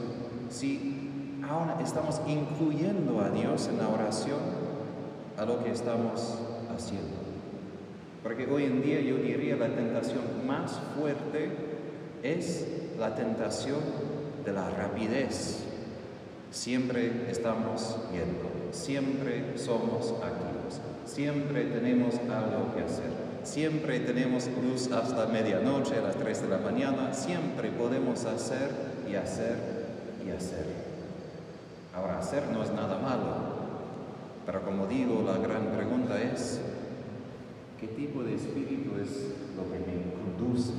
si 0.50 1.40
aún 1.50 1.70
estamos 1.82 2.20
incluyendo 2.28 3.22
a 3.22 3.30
Dios 3.30 3.70
en 3.70 3.78
la 3.78 3.88
oración 3.88 4.40
a 5.38 5.46
lo 5.46 5.64
que 5.64 5.72
estamos 5.72 6.40
haciendo. 6.76 7.16
Porque 8.22 8.48
hoy 8.48 8.66
en 8.66 8.82
día 8.82 9.00
yo 9.00 9.18
diría 9.18 9.56
la 9.56 9.70
tentación 9.70 10.24
más 10.46 10.80
fuerte 10.98 11.75
es 12.34 12.66
la 12.98 13.14
tentación 13.16 13.80
de 14.44 14.52
la 14.52 14.70
rapidez. 14.70 15.64
Siempre 16.52 17.30
estamos 17.30 17.98
yendo, 18.12 18.50
siempre 18.72 19.58
somos 19.58 20.14
activos, 20.24 20.80
siempre 21.06 21.66
tenemos 21.66 22.16
algo 22.16 22.74
que 22.74 22.84
hacer, 22.84 23.12
siempre 23.44 24.00
tenemos 24.00 24.48
luz 24.64 24.90
hasta 24.92 25.28
medianoche, 25.28 25.98
a 25.98 26.02
las 26.02 26.16
3 26.16 26.44
de 26.44 26.48
la 26.48 26.58
mañana, 26.60 27.14
siempre 27.14 27.70
podemos 27.72 28.24
hacer 28.26 28.70
y 29.10 29.16
hacer 29.16 29.86
y 30.26 30.32
hacer. 30.32 30.66
Ahora, 31.94 32.20
hacer 32.20 32.44
no 32.52 32.64
es 32.64 32.72
nada 32.72 33.00
malo, 33.00 33.56
pero 34.46 34.64
como 34.64 34.88
digo, 34.88 35.24
la 35.26 35.38
gran 35.38 35.68
pregunta 35.76 36.22
es, 36.22 36.62
¿qué 37.80 37.88
tipo 37.88 38.24
de 38.24 38.36
espíritu 38.36 38.92
es 39.02 39.34
lo 39.58 39.64
que 39.72 39.80
me 39.80 40.14
conduce? 40.14 40.72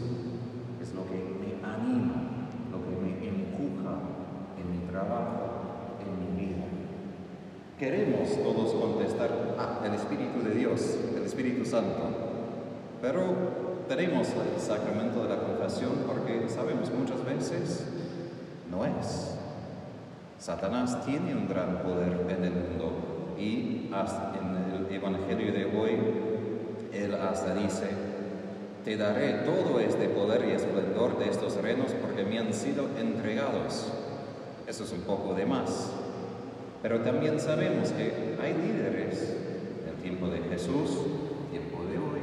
Es 0.80 0.94
lo 0.94 1.04
que 1.06 1.36
anima, 1.74 2.48
lo 2.70 2.78
que 2.84 2.94
me 3.02 3.28
empuja 3.28 3.98
en 4.58 4.70
mi 4.70 4.86
trabajo, 4.86 5.98
en 6.00 6.12
mi 6.20 6.46
vida. 6.46 6.64
Queremos 7.78 8.35
todos 8.46 8.74
contestar, 8.74 9.30
ah, 9.58 9.80
el 9.84 9.94
Espíritu 9.94 10.40
de 10.44 10.54
Dios, 10.54 10.96
el 11.16 11.24
Espíritu 11.24 11.64
Santo, 11.64 12.02
pero 13.02 13.24
tenemos 13.88 14.28
el 14.28 14.60
sacramento 14.60 15.24
de 15.24 15.30
la 15.30 15.40
confesión 15.40 15.92
porque 16.06 16.48
sabemos 16.48 16.90
muchas 16.92 17.24
veces 17.24 17.86
no 18.70 18.84
es. 18.84 19.34
Satanás 20.38 21.04
tiene 21.04 21.34
un 21.34 21.48
gran 21.48 21.78
poder 21.82 22.24
en 22.28 22.44
el 22.44 22.52
mundo 22.52 23.34
y 23.36 23.90
en 23.90 24.86
el 24.86 24.94
Evangelio 24.94 25.52
de 25.52 25.64
hoy 25.64 25.98
él 26.92 27.14
hasta 27.14 27.54
dice, 27.54 27.88
te 28.84 28.96
daré 28.96 29.44
todo 29.44 29.80
este 29.80 30.08
poder 30.08 30.46
y 30.48 30.52
esplendor 30.52 31.18
de 31.18 31.30
estos 31.30 31.56
reinos 31.56 31.90
porque 32.00 32.24
me 32.24 32.38
han 32.38 32.54
sido 32.54 32.86
entregados. 32.96 33.92
Eso 34.68 34.84
es 34.84 34.92
un 34.92 35.00
poco 35.00 35.34
de 35.34 35.46
más. 35.46 35.95
Pero 36.82 37.00
también 37.00 37.40
sabemos 37.40 37.90
que 37.90 38.36
hay 38.40 38.54
líderes 38.54 39.36
en 39.88 40.02
tiempo 40.02 40.28
de 40.28 40.40
Jesús, 40.42 41.00
tiempo 41.50 41.82
de 41.84 41.98
hoy, 41.98 42.20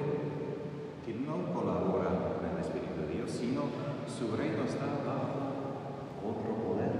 que 1.06 1.14
no 1.14 1.54
colaboran 1.54 2.18
con 2.18 2.50
el 2.50 2.62
Espíritu 2.62 3.02
de 3.08 3.16
Dios, 3.16 3.32
sino 3.32 3.64
su 4.08 4.36
reino 4.36 4.64
está 4.64 4.86
bajo 5.06 5.54
otro 6.24 6.56
poder. 6.64 6.92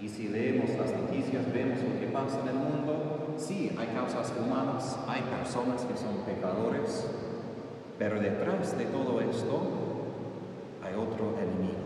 Y 0.00 0.08
si 0.08 0.28
leemos 0.28 0.70
las 0.70 0.92
noticias, 0.92 1.52
vemos 1.52 1.78
lo 1.82 2.00
que 2.00 2.06
pasa 2.06 2.40
en 2.40 2.48
el 2.48 2.54
mundo. 2.54 3.34
Sí, 3.36 3.70
hay 3.76 3.88
causas 3.88 4.32
humanas, 4.38 4.96
hay 5.08 5.22
personas 5.22 5.82
que 5.82 5.96
son 5.96 6.18
pecadores, 6.24 7.06
pero 7.98 8.20
detrás 8.20 8.78
de 8.78 8.84
todo 8.86 9.20
esto 9.20 9.60
hay 10.82 10.94
otro 10.94 11.34
enemigo. 11.38 11.84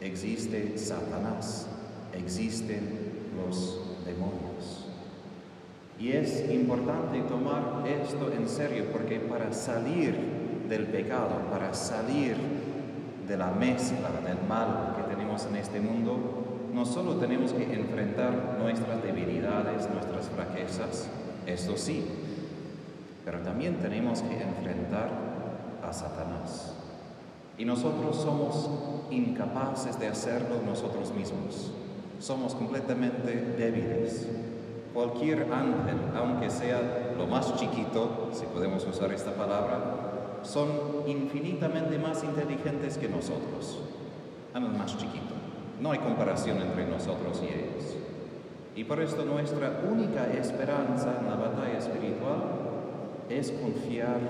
Existe 0.00 0.78
Satanás, 0.78 1.68
existen 2.14 3.17
los 3.46 3.80
demonios. 4.04 4.86
Y 5.98 6.12
es 6.12 6.48
importante 6.50 7.20
tomar 7.22 7.84
esto 7.86 8.32
en 8.32 8.48
serio 8.48 8.84
porque 8.92 9.18
para 9.18 9.52
salir 9.52 10.14
del 10.68 10.86
pecado, 10.86 11.40
para 11.50 11.74
salir 11.74 12.36
de 13.26 13.36
la 13.36 13.50
mezcla 13.50 14.10
del 14.24 14.46
mal 14.48 14.94
que 14.96 15.14
tenemos 15.14 15.44
en 15.46 15.56
este 15.56 15.80
mundo, 15.80 16.68
no 16.72 16.86
solo 16.86 17.16
tenemos 17.16 17.52
que 17.52 17.64
enfrentar 17.64 18.58
nuestras 18.60 19.02
debilidades, 19.02 19.88
nuestras 19.90 20.28
fraquezas, 20.28 21.08
esto 21.46 21.76
sí, 21.76 22.04
pero 23.24 23.40
también 23.40 23.76
tenemos 23.78 24.22
que 24.22 24.40
enfrentar 24.40 25.10
a 25.82 25.92
Satanás. 25.92 26.74
Y 27.58 27.64
nosotros 27.64 28.16
somos 28.16 28.70
incapaces 29.10 29.98
de 29.98 30.06
hacerlo 30.06 30.60
nosotros 30.64 31.12
mismos. 31.12 31.72
Somos 32.20 32.54
completamente 32.54 33.54
débiles. 33.56 34.28
Cualquier 34.92 35.52
ángel, 35.52 35.98
aunque 36.16 36.50
sea 36.50 37.14
lo 37.16 37.26
más 37.26 37.54
chiquito, 37.56 38.30
si 38.32 38.46
podemos 38.46 38.84
usar 38.86 39.12
esta 39.12 39.32
palabra, 39.32 40.40
son 40.42 40.68
infinitamente 41.06 41.98
más 41.98 42.24
inteligentes 42.24 42.98
que 42.98 43.08
nosotros. 43.08 43.78
Ángel 44.54 44.72
más 44.72 44.96
chiquito. 44.96 45.34
No 45.80 45.92
hay 45.92 45.98
comparación 45.98 46.58
entre 46.58 46.86
nosotros 46.86 47.40
y 47.42 47.46
ellos. 47.46 47.96
Y 48.74 48.84
por 48.84 49.00
esto 49.00 49.24
nuestra 49.24 49.82
única 49.90 50.26
esperanza 50.32 51.18
en 51.20 51.28
la 51.28 51.36
batalla 51.36 51.78
espiritual 51.78 52.42
es 53.28 53.50
confiar 53.50 54.20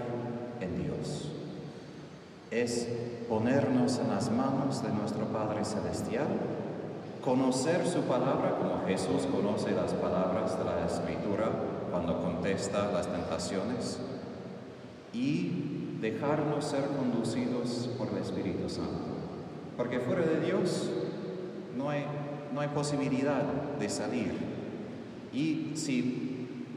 en 0.61 0.83
Dios, 0.83 1.31
es 2.51 2.89
ponernos 3.29 3.99
en 3.99 4.09
las 4.09 4.31
manos 4.31 4.83
de 4.83 4.91
nuestro 4.91 5.27
Padre 5.27 5.65
Celestial, 5.65 6.29
conocer 7.23 7.87
su 7.87 8.03
palabra 8.03 8.57
como 8.59 8.87
Jesús 8.87 9.27
conoce 9.33 9.73
las 9.73 9.93
palabras 9.95 10.59
de 10.59 10.65
la 10.65 10.87
Escritura 10.87 11.51
cuando 11.91 12.21
contesta 12.21 12.91
las 12.93 13.07
tentaciones 13.07 13.99
y 15.13 15.97
dejarnos 16.01 16.65
ser 16.65 16.85
conducidos 16.97 17.91
por 17.99 18.09
el 18.09 18.19
Espíritu 18.19 18.69
Santo. 18.69 19.17
Porque 19.77 20.01
fuera 20.01 20.23
de 20.23 20.41
Dios 20.41 20.91
no 21.77 21.91
hay, 21.91 22.05
no 22.53 22.61
hay 22.61 22.69
posibilidad 22.69 23.43
de 23.79 23.89
salir. 23.89 24.33
Y 25.33 25.73
si 25.75 26.29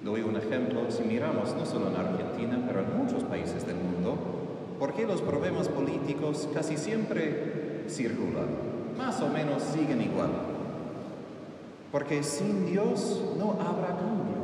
Doy 0.04 0.22
un 0.22 0.36
ejemplo, 0.36 0.90
si 0.90 1.04
miramos 1.04 1.56
no 1.56 1.64
solo 1.64 1.90
en 1.90 1.96
Argentina, 1.96 2.60
pero 2.66 2.82
en 2.82 2.98
muchos 2.98 3.24
países 3.24 3.68
del 3.68 3.76
mundo, 3.76 4.18
¿por 4.80 4.94
qué 4.94 5.06
los 5.06 5.22
problemas 5.22 5.68
políticos 5.70 6.50
casi 6.56 6.76
siempre 6.76 7.84
circulan? 7.88 8.81
Más 8.98 9.22
o 9.22 9.28
menos 9.30 9.64
siguen 9.64 10.02
igual. 10.02 10.30
Porque 11.92 12.24
sin 12.24 12.66
Dios 12.66 13.22
no 13.38 13.52
habrá 13.52 13.88
cambio. 13.88 14.42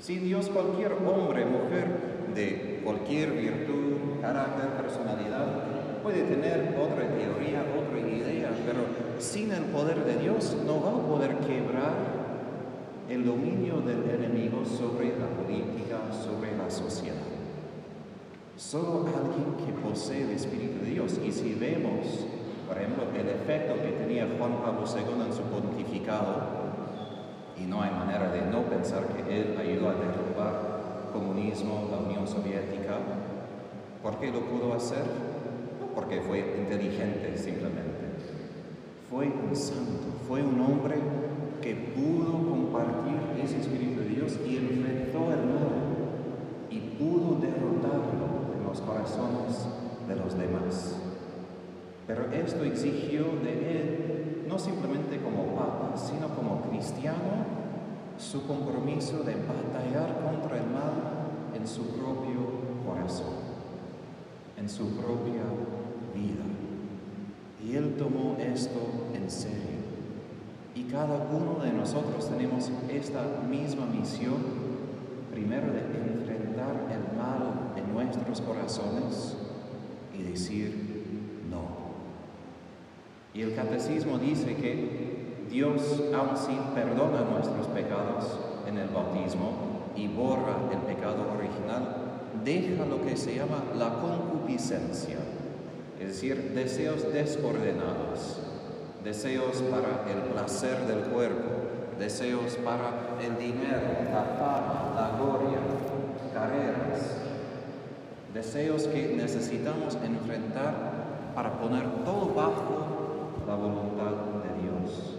Sin 0.00 0.24
Dios 0.24 0.48
cualquier 0.48 0.92
hombre, 0.92 1.44
mujer 1.44 2.30
de 2.34 2.80
cualquier 2.84 3.32
virtud, 3.32 4.20
carácter, 4.20 4.70
personalidad, 4.82 5.46
puede 6.02 6.22
tener 6.22 6.76
otra 6.80 7.08
teoría, 7.08 7.64
otra 7.78 7.98
idea, 7.98 8.50
pero 8.66 8.80
sin 9.18 9.52
el 9.52 9.64
poder 9.64 10.04
de 10.04 10.16
Dios 10.16 10.56
no 10.66 10.82
va 10.82 10.90
a 10.90 11.06
poder 11.06 11.36
quebrar 11.38 12.20
el 13.08 13.24
dominio 13.24 13.80
del 13.80 14.08
enemigo 14.08 14.64
sobre 14.64 15.08
la 15.18 15.26
política, 15.26 15.98
sobre 16.24 16.56
la 16.56 16.70
sociedad. 16.70 17.16
Solo 18.56 19.06
alguien 19.06 19.66
que 19.66 19.72
posee 19.82 20.22
el 20.22 20.30
Espíritu 20.30 20.84
de 20.84 20.90
Dios. 20.92 21.18
Y 21.24 21.32
si 21.32 21.54
vemos, 21.54 22.26
por 22.70 22.78
ejemplo, 22.78 23.02
el 23.18 23.28
efecto 23.28 23.74
que 23.82 23.90
tenía 23.98 24.28
Juan 24.38 24.62
Pablo 24.62 24.84
II 24.86 25.26
en 25.26 25.32
su 25.32 25.42
pontificado, 25.42 26.36
y 27.58 27.64
no 27.64 27.82
hay 27.82 27.90
manera 27.90 28.30
de 28.30 28.42
no 28.42 28.62
pensar 28.62 29.08
que 29.08 29.40
él 29.40 29.56
ayudó 29.58 29.88
a 29.88 29.94
derrubar 29.94 31.10
comunismo, 31.12 31.88
la 31.90 31.98
Unión 31.98 32.28
Soviética, 32.28 32.94
¿por 34.00 34.18
qué 34.20 34.30
lo 34.30 34.42
pudo 34.42 34.72
hacer? 34.72 35.02
No 35.80 35.92
porque 35.96 36.20
fue 36.20 36.38
inteligente 36.60 37.36
simplemente. 37.36 38.06
Fue 39.10 39.26
un 39.26 39.56
santo, 39.56 40.06
fue 40.28 40.40
un 40.40 40.60
hombre 40.60 40.94
que 41.60 41.74
pudo 41.74 42.30
compartir 42.50 43.42
ese 43.42 43.62
Espíritu 43.62 44.02
de 44.02 44.08
Dios 44.10 44.38
y 44.46 44.58
enfrentó 44.58 45.32
el 45.32 45.44
mal 45.44 45.90
y 46.70 46.78
pudo 46.78 47.40
derrotarlo 47.40 48.54
en 48.56 48.64
los 48.64 48.80
corazones 48.80 49.66
de 50.06 50.14
los 50.14 50.38
demás. 50.38 51.09
Pero 52.10 52.28
esto 52.32 52.64
exigió 52.64 53.22
de 53.44 53.52
él, 53.70 54.44
no 54.48 54.58
simplemente 54.58 55.20
como 55.20 55.54
papa, 55.54 55.96
sino 55.96 56.34
como 56.34 56.60
cristiano, 56.62 57.46
su 58.18 58.48
compromiso 58.48 59.18
de 59.18 59.36
batallar 59.36 60.18
contra 60.20 60.56
el 60.56 60.66
mal 60.66 60.92
en 61.54 61.64
su 61.68 61.86
propio 61.86 62.40
corazón, 62.84 63.34
en 64.58 64.68
su 64.68 64.88
propia 64.96 65.44
vida. 66.12 66.42
Y 67.64 67.76
él 67.76 67.94
tomó 67.96 68.36
esto 68.40 68.80
en 69.14 69.30
serio. 69.30 69.78
Y 70.74 70.82
cada 70.90 71.28
uno 71.30 71.62
de 71.62 71.72
nosotros 71.72 72.28
tenemos 72.28 72.72
esta 72.90 73.22
misma 73.48 73.86
misión, 73.86 74.38
primero 75.30 75.68
de 75.72 75.78
enfrentar 75.78 76.74
el 76.90 77.16
mal 77.16 77.72
en 77.76 77.94
nuestros 77.94 78.40
corazones 78.40 79.36
y 80.18 80.24
decir, 80.24 80.90
y 83.34 83.42
el 83.42 83.54
catecismo 83.54 84.18
dice 84.18 84.56
que 84.56 85.46
Dios, 85.50 85.80
aun 86.14 86.36
si 86.36 86.56
perdona 86.74 87.22
nuestros 87.22 87.66
pecados 87.68 88.38
en 88.66 88.78
el 88.78 88.88
bautismo 88.88 89.92
y 89.96 90.08
borra 90.08 90.56
el 90.72 90.78
pecado 90.78 91.26
original, 91.36 91.96
deja 92.44 92.86
lo 92.86 93.02
que 93.02 93.16
se 93.16 93.34
llama 93.34 93.64
la 93.76 94.00
concupiscencia, 94.00 95.18
es 96.00 96.08
decir, 96.08 96.52
deseos 96.54 97.12
desordenados, 97.12 98.40
deseos 99.04 99.62
para 99.70 100.10
el 100.10 100.32
placer 100.32 100.86
del 100.86 101.10
cuerpo, 101.12 101.50
deseos 101.98 102.56
para 102.64 103.18
el 103.22 103.36
dinero, 103.38 103.80
la 104.12 104.24
fama, 104.38 104.92
la 104.94 105.18
gloria, 105.18 105.58
carreras, 106.32 107.16
deseos 108.32 108.84
que 108.84 109.14
necesitamos 109.16 109.96
enfrentar 110.02 110.74
para 111.34 111.52
poner 111.60 111.84
todo 112.04 112.34
bajo 112.34 112.89
la 113.50 113.56
voluntad 113.56 114.14
de 114.46 114.62
Dios. 114.62 115.16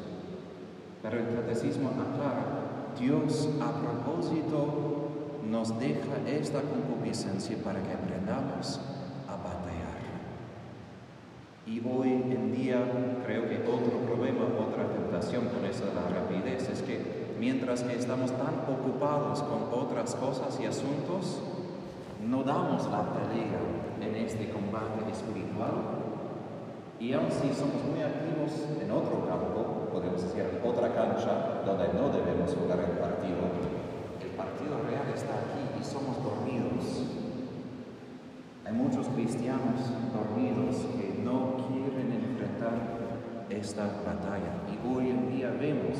Pero 1.03 1.19
el 1.19 1.35
catecismo 1.35 1.89
aclara, 1.89 2.95
Dios 2.97 3.49
a 3.59 3.71
propósito 3.81 5.09
nos 5.49 5.77
deja 5.77 6.15
esta 6.27 6.61
concupiscencia 6.61 7.57
para 7.61 7.83
que 7.83 7.91
aprendamos 7.91 8.79
a 9.27 9.35
batallar. 9.35 9.99
Y 11.67 11.81
hoy 11.85 12.09
en 12.09 12.53
día 12.53 12.79
creo 13.25 13.49
que 13.49 13.67
otro 13.67 13.99
problema, 14.07 14.45
otra 14.45 14.87
tentación 14.87 15.49
con 15.49 15.65
esa 15.65 15.85
de 15.85 15.95
la 15.95 16.07
rapidez 16.07 16.69
es 16.69 16.81
que 16.83 17.35
mientras 17.37 17.83
que 17.83 17.97
estamos 17.97 18.31
tan 18.31 18.63
ocupados 18.73 19.43
con 19.43 19.77
otras 19.77 20.15
cosas 20.15 20.57
y 20.61 20.67
asuntos, 20.67 21.41
no 22.25 22.43
damos 22.43 22.89
la 22.89 23.11
pelea 23.11 23.59
en 23.99 24.15
este 24.15 24.49
combate 24.51 25.11
espiritual 25.11 26.00
y 27.01 27.13
aun 27.13 27.31
si 27.31 27.49
somos 27.49 27.81
muy 27.89 28.03
activos 28.03 28.53
en 28.79 28.91
otro 28.91 29.25
campo, 29.25 29.89
podemos 29.91 30.21
decir 30.21 30.45
en 30.45 30.61
otra 30.61 30.93
cancha 30.93 31.63
donde 31.65 31.89
no 31.97 32.13
debemos 32.13 32.53
jugar 32.53 32.77
el 32.77 33.01
partido, 33.01 33.41
el 34.21 34.29
partido 34.37 34.77
real 34.85 35.09
está 35.09 35.33
aquí 35.33 35.81
y 35.81 35.83
somos 35.83 36.21
dormidos. 36.23 37.09
Hay 38.63 38.73
muchos 38.73 39.07
cristianos 39.07 39.81
dormidos 40.13 40.85
que 40.93 41.23
no 41.25 41.57
quieren 41.65 42.21
enfrentar 42.21 42.77
esta 43.49 43.85
batalla. 44.05 44.61
Y 44.69 44.77
hoy 44.87 45.09
en 45.09 45.31
día 45.31 45.49
vemos 45.59 45.97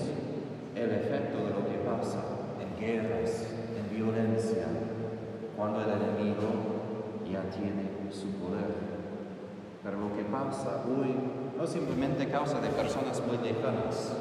el 0.75 0.91
efecto 0.91 1.37
de 1.39 1.49
lo 1.49 1.65
que 1.65 1.81
pasa 1.81 2.21
en 2.61 2.79
guerras, 2.79 3.47
en 3.75 3.97
violencia, 3.97 4.67
cuando 5.57 5.81
el 5.81 5.89
enemigo 5.89 7.25
ya 7.25 7.41
tiene 7.49 7.89
su 8.11 8.27
poder. 8.37 9.00
Pero 9.83 9.99
lo 9.99 10.15
que 10.15 10.23
pasa 10.23 10.83
hoy 10.87 11.15
no 11.57 11.65
simplemente 11.65 12.29
causa 12.29 12.61
de 12.61 12.69
personas 12.69 13.21
muy 13.25 13.37
lejanas. 13.37 14.13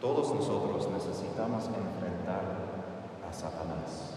Todos 0.00 0.34
nosotros 0.34 0.88
necesitamos 0.92 1.64
enfrentar 1.64 2.42
a 3.26 3.32
Satanás. 3.32 4.14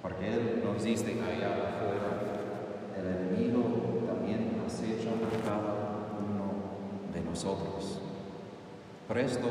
Porque 0.00 0.32
Él 0.32 0.62
nos 0.64 0.82
dice 0.84 1.12
allá 1.12 1.54
afuera, 1.54 2.22
el 2.98 3.06
enemigo 3.06 3.62
también 4.06 4.62
acecha 4.64 5.10
a 5.10 5.44
cada 5.44 5.74
uno 6.18 7.12
de 7.12 7.20
nosotros. 7.22 8.00
Por 9.08 9.18
esto, 9.18 9.48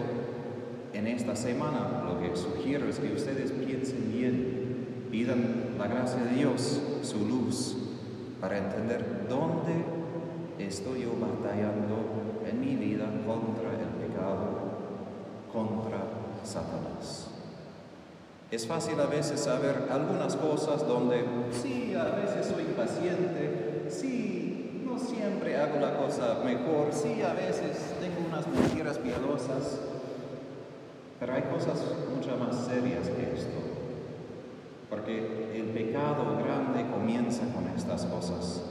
en 0.93 1.07
esta 1.07 1.35
semana 1.35 2.03
lo 2.05 2.19
que 2.19 2.35
sugiero 2.35 2.87
es 2.87 2.99
que 2.99 3.13
ustedes 3.13 3.51
piensen 3.51 4.11
bien, 4.11 5.07
pidan 5.11 5.75
la 5.77 5.87
gracia 5.87 6.23
de 6.23 6.35
Dios, 6.35 6.81
su 7.03 7.27
luz, 7.27 7.75
para 8.41 8.57
entender 8.57 9.27
dónde 9.29 9.85
estoy 10.57 11.03
yo 11.03 11.11
batallando 11.19 12.41
en 12.49 12.59
mi 12.59 12.75
vida 12.75 13.05
contra 13.25 13.69
el 13.69 14.09
pecado, 14.09 14.49
contra 15.53 15.99
Satanás. 16.43 17.27
Es 18.49 18.67
fácil 18.67 18.99
a 18.99 19.05
veces 19.05 19.39
saber 19.41 19.87
algunas 19.91 20.35
cosas 20.35 20.85
donde 20.87 21.23
sí, 21.51 21.93
a 21.93 22.15
veces 22.15 22.47
soy 22.47 22.63
paciente, 22.75 23.85
sí, 23.89 24.83
no 24.85 24.97
siempre 24.97 25.55
hago 25.55 25.79
la 25.79 25.95
cosa 25.95 26.39
mejor, 26.43 26.87
sí, 26.91 27.21
a 27.21 27.33
veces 27.33 27.93
tengo 28.01 28.27
unas 28.27 28.47
mentiras 28.47 28.97
piadosas, 28.97 29.79
pero 31.19 31.33
hay 31.33 31.43
cosas 31.43 31.79
mucho 32.13 32.35
más 32.37 32.65
serias 32.65 33.07
que 33.07 33.37
esto. 33.37 33.61
Porque 34.89 35.51
el 35.55 35.67
pecado 35.67 36.40
estas 37.91 38.09
cosas 38.09 38.61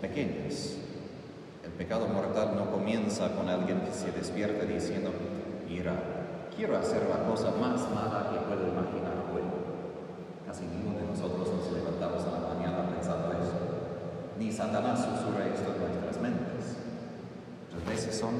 pequeñas. 0.00 0.76
El 1.62 1.70
pecado 1.72 2.08
mortal 2.08 2.56
no 2.56 2.70
comienza 2.70 3.28
con 3.36 3.48
alguien 3.48 3.80
que 3.82 3.92
se 3.92 4.10
despierta 4.10 4.64
diciendo, 4.64 5.10
mira, 5.68 5.92
quiero 6.56 6.78
hacer 6.78 7.06
la 7.08 7.28
cosa 7.28 7.52
más 7.60 7.80
mala 7.92 8.30
que 8.32 8.40
puedo 8.48 8.64
imaginar 8.68 9.28
hoy. 9.34 9.44
Casi 10.46 10.64
ninguno 10.64 10.98
de 10.98 11.06
nosotros 11.12 11.48
nos 11.52 11.72
levantamos 11.72 12.24
a 12.24 12.40
la 12.40 12.54
mañana 12.54 12.88
pensando 12.88 13.32
eso. 13.32 13.60
Ni 14.38 14.50
Satanás 14.50 14.98
susurra 14.98 15.44
esto 15.52 15.74
en 15.76 15.80
nuestras 15.84 16.20
mentes. 16.22 16.80
Muchas 17.68 17.86
veces 17.86 18.18
son 18.18 18.32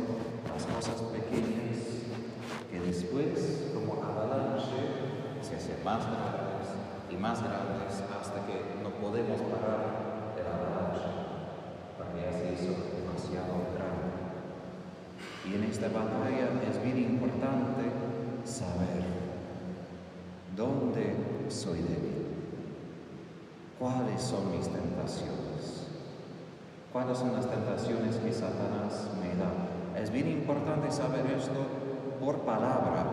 las 0.48 0.64
cosas 0.64 1.02
pequeñas 1.12 1.84
que 2.70 2.80
después, 2.80 3.68
como 3.74 4.02
avalanche, 4.02 5.44
se 5.44 5.56
hacen 5.56 5.84
más 5.84 6.00
grandes 6.00 6.72
y 7.12 7.16
más 7.16 7.42
grandes 7.42 8.00
hasta 8.08 8.46
que 8.46 8.80
no 8.82 8.88
podemos 9.00 9.40
parar 9.52 10.10
de 10.36 10.42
la 10.44 10.54
avalancha, 10.54 11.10
porque 11.98 12.22
ya 12.22 12.32
se 12.32 12.54
hizo 12.54 12.72
demasiado. 13.30 13.60
Y 15.48 15.54
en 15.54 15.64
esta 15.64 15.88
batalla 15.88 16.48
es 16.68 16.82
bien 16.84 16.98
importante 16.98 17.90
saber 18.44 19.04
dónde 20.56 21.14
soy 21.48 21.78
débil, 21.78 22.26
cuáles 23.78 24.22
son 24.22 24.50
mis 24.50 24.68
tentaciones, 24.68 25.86
cuáles 26.92 27.18
son 27.18 27.32
las 27.32 27.48
tentaciones 27.48 28.16
que 28.16 28.32
Satanás 28.32 29.08
me 29.20 29.36
da. 29.40 30.00
Es 30.00 30.10
bien 30.10 30.28
importante 30.28 30.90
saber 30.90 31.26
esto 31.36 31.66
por 32.20 32.40
palabra, 32.40 33.06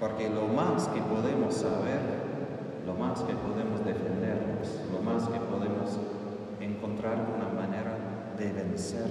porque 0.00 0.28
lo 0.28 0.48
más 0.48 0.88
que 0.88 1.00
podemos 1.00 1.54
saber 1.54 2.26
lo 2.86 2.94
más 2.94 3.20
que 3.22 3.34
podemos 3.34 3.84
defendernos, 3.84 4.80
lo 4.92 5.02
más 5.02 5.26
que 5.28 5.40
podemos 5.40 5.98
encontrar 6.60 7.18
una 7.34 7.48
manera 7.48 7.75
de 8.38 8.52
vencer. 8.52 9.06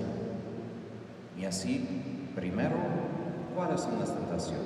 Y 1.40 1.46
así, 1.46 1.86
primero, 2.36 2.76
¿cuáles 3.56 3.82
son 3.82 4.00
las 4.00 4.14
tentaciones? 4.16 4.64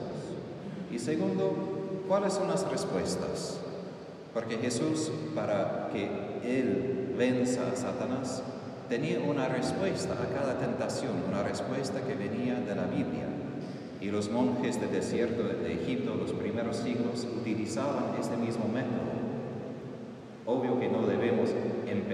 Y 0.91 1.00
segundo, 1.00 2.04
¿cuáles 2.08 2.34
son 2.34 2.48
las 2.48 2.69
respuestas? 2.69 3.60
Porque 4.34 4.58
Jesús, 4.58 5.12
para 5.34 5.89
que 5.91 6.10
Él 6.43 7.15
venza 7.17 7.72
a 7.72 7.76
Satanás, 7.76 8.43
tenía 8.88 9.19
una 9.19 9.48
respuesta 9.48 10.13
a 10.13 10.34
cada 10.34 10.60
tentación, 10.60 11.12
una 11.28 11.43
respuesta 11.43 12.02
que 12.02 12.15
venía 12.15 12.56
de 12.56 12.76
la 12.76 12.86
Biblia. 12.86 13.28
Y 14.02 14.12
los 14.12 14.32
monjes 14.32 14.80
del 14.80 14.91
desierto 14.91 15.43
de 15.43 15.74
Egipto, 15.74 16.15
los 16.15 16.32
primeros 16.32 16.78
siglos, 16.78 17.28
utilizaban 17.39 18.15
este 18.19 18.38
mismo 18.38 18.67
método. 18.67 19.19
Obvio 20.45 20.80
que 20.80 20.88
no 20.88 21.06
debemos 21.06 21.50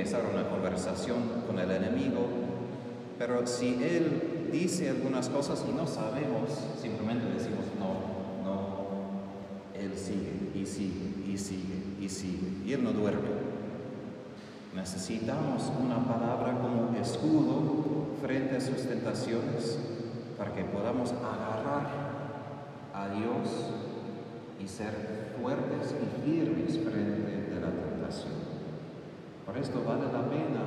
empezar 0.05 0.29
una 0.31 0.47
conversación 0.47 1.17
con 1.47 1.57
el 1.57 1.71
enemigo, 1.71 2.27
pero 3.17 3.47
si 3.47 3.83
él 3.83 4.49
dice 4.51 4.91
algunas 4.91 5.29
cosas 5.29 5.65
y 5.67 5.71
no 5.71 5.87
sabemos, 5.87 6.51
simplemente 6.79 7.25
decimos 7.25 7.65
no, 7.79 8.45
no, 8.45 8.85
él 9.73 9.97
sigue 9.97 10.51
y 10.53 10.63
sigue 10.63 11.25
y 11.27 11.35
sigue 11.39 11.83
y 11.99 12.07
sigue 12.07 12.51
y 12.67 12.73
él 12.73 12.83
no 12.83 12.91
duerme. 12.91 13.29
Necesitamos 14.75 15.71
una 15.83 15.97
palabra 16.05 16.59
como 16.61 16.95
escudo 17.01 18.05
frente 18.21 18.57
a 18.57 18.61
sus 18.61 18.87
tentaciones 18.87 19.79
para 20.37 20.53
que 20.53 20.65
podamos 20.65 21.13
agarrar 21.13 21.87
a 22.93 23.09
Dios 23.09 23.71
y 24.63 24.67
ser 24.67 25.33
fuertes 25.41 25.95
y 25.95 26.29
firmes 26.29 26.77
frente 26.77 27.57
a 27.57 27.59
la 27.59 27.71
tentación. 27.71 28.54
Por 29.45 29.57
esto 29.57 29.83
vale 29.85 30.05
la 30.11 30.27
pena 30.27 30.65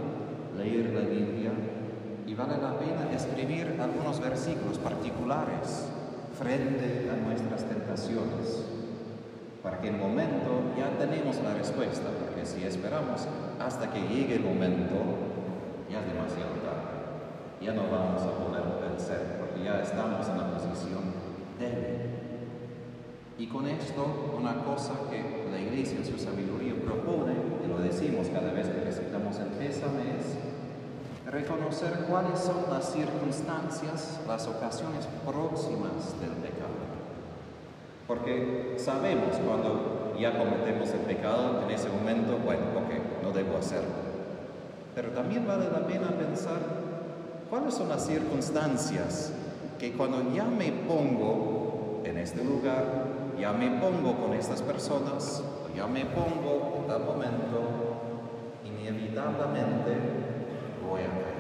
leer 0.57 0.95
la 0.95 1.01
Biblia 1.01 1.51
y 2.27 2.35
vale 2.35 2.59
la 2.59 2.79
pena 2.79 3.11
escribir 3.13 3.77
algunos 3.81 4.21
versículos 4.21 4.79
particulares 4.79 5.89
frente 6.39 7.11
a 7.11 7.17
nuestras 7.27 7.65
tentaciones, 7.65 8.65
para 9.63 9.81
que 9.81 9.89
en 9.89 9.95
el 9.95 10.01
momento 10.01 10.63
ya 10.79 10.97
tenemos 10.97 11.43
la 11.43 11.55
respuesta, 11.55 12.09
porque 12.21 12.47
si 12.47 12.63
esperamos 12.65 13.27
hasta 13.59 13.91
que 13.91 14.01
llegue 14.03 14.37
el 14.37 14.45
momento, 14.45 14.95
ya 15.91 15.99
es 15.99 16.07
demasiado 16.07 16.55
tarde, 16.63 16.95
ya 17.61 17.73
no 17.73 17.91
vamos 17.91 18.23
a 18.23 18.31
poder 18.31 18.63
vencer, 18.89 19.39
porque 19.41 19.65
ya 19.65 19.83
estamos 19.83 20.29
en 20.29 20.39
la 20.39 20.51
posición 20.53 21.03
débil. 21.59 21.98
Y 23.39 23.47
con 23.47 23.69
esto, 23.69 24.35
una 24.37 24.65
cosa 24.65 24.95
que 25.09 25.49
la 25.49 25.61
Iglesia 25.61 25.99
en 25.99 26.05
su 26.05 26.19
sabiduría 26.19 26.75
propone, 26.85 27.35
y 27.65 27.69
lo 27.69 27.79
decimos 27.79 28.27
cada 28.33 28.53
vez 28.53 28.67
que 28.67 28.81
recitamos 28.81 29.39
el 29.39 29.47
pésame, 29.51 30.19
es 30.19 31.33
reconocer 31.33 32.07
cuáles 32.11 32.41
son 32.41 32.65
las 32.69 32.93
circunstancias, 32.93 34.19
las 34.27 34.49
ocasiones 34.49 35.07
próximas 35.25 36.19
del 36.21 36.31
pecado. 36.31 36.83
Porque 38.09 38.75
sabemos 38.77 39.37
cuando 39.47 40.17
ya 40.19 40.37
cometemos 40.37 40.91
el 40.91 41.01
pecado, 41.01 41.63
en 41.63 41.71
ese 41.71 41.89
momento, 41.91 42.39
bueno, 42.45 42.63
ok, 42.75 43.23
no 43.23 43.31
debo 43.31 43.59
hacerlo. 43.59 44.09
Pero 44.97 45.11
también 45.11 45.47
vale 45.47 45.71
la 45.71 45.87
pena 45.87 46.09
pensar 46.09 46.59
cuáles 47.49 47.75
son 47.75 47.89
las 47.89 48.05
circunstancias 48.05 49.33
que 49.79 49.93
cuando 49.93 50.35
ya 50.35 50.45
me 50.45 50.73
pongo 50.73 52.03
en 52.05 52.19
este 52.19 52.43
lugar, 52.43 53.08
ya 53.39 53.53
me 53.53 53.71
pongo 53.81 54.17
con 54.17 54.35
estas 54.35 54.63
personas, 54.63 55.43
ya 55.75 55.87
me 55.87 56.05
pongo 56.07 56.79
en 56.79 56.87
tal 56.87 57.05
momento, 57.05 57.61
inevitablemente 58.65 59.97
voy 60.89 61.03
a 61.03 61.11
caer. 61.11 61.39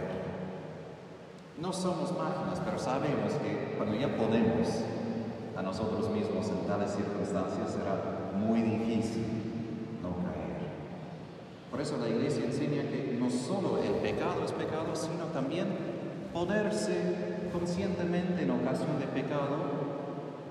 No 1.58 1.72
somos 1.72 2.12
máquinas, 2.12 2.61
pero 2.64 2.78
sabemos 2.78 3.32
que 3.42 3.74
cuando 3.76 3.96
ya 3.96 4.08
ponemos 4.16 4.68
a 5.56 5.62
nosotros 5.62 6.08
mismos 6.11 6.48
en 6.48 6.66
tales 6.68 6.92
circunstancias 6.92 7.72
será 7.72 8.30
muy 8.38 8.62
difícil 8.62 9.26
no 10.00 10.11
caer. 10.24 10.70
Por 11.70 11.80
eso 11.80 11.96
la 11.96 12.08
iglesia 12.08 12.44
enseña 12.44 12.82
que 12.82 13.16
no 13.18 13.28
solo 13.28 13.78
el 13.82 13.94
pecado 13.94 14.44
es 14.44 14.52
pecado, 14.52 14.94
sino 14.94 15.24
también 15.32 15.66
ponerse 16.32 17.50
conscientemente 17.52 18.42
en 18.42 18.50
ocasión 18.52 19.00
de 19.00 19.06
pecado 19.06 19.88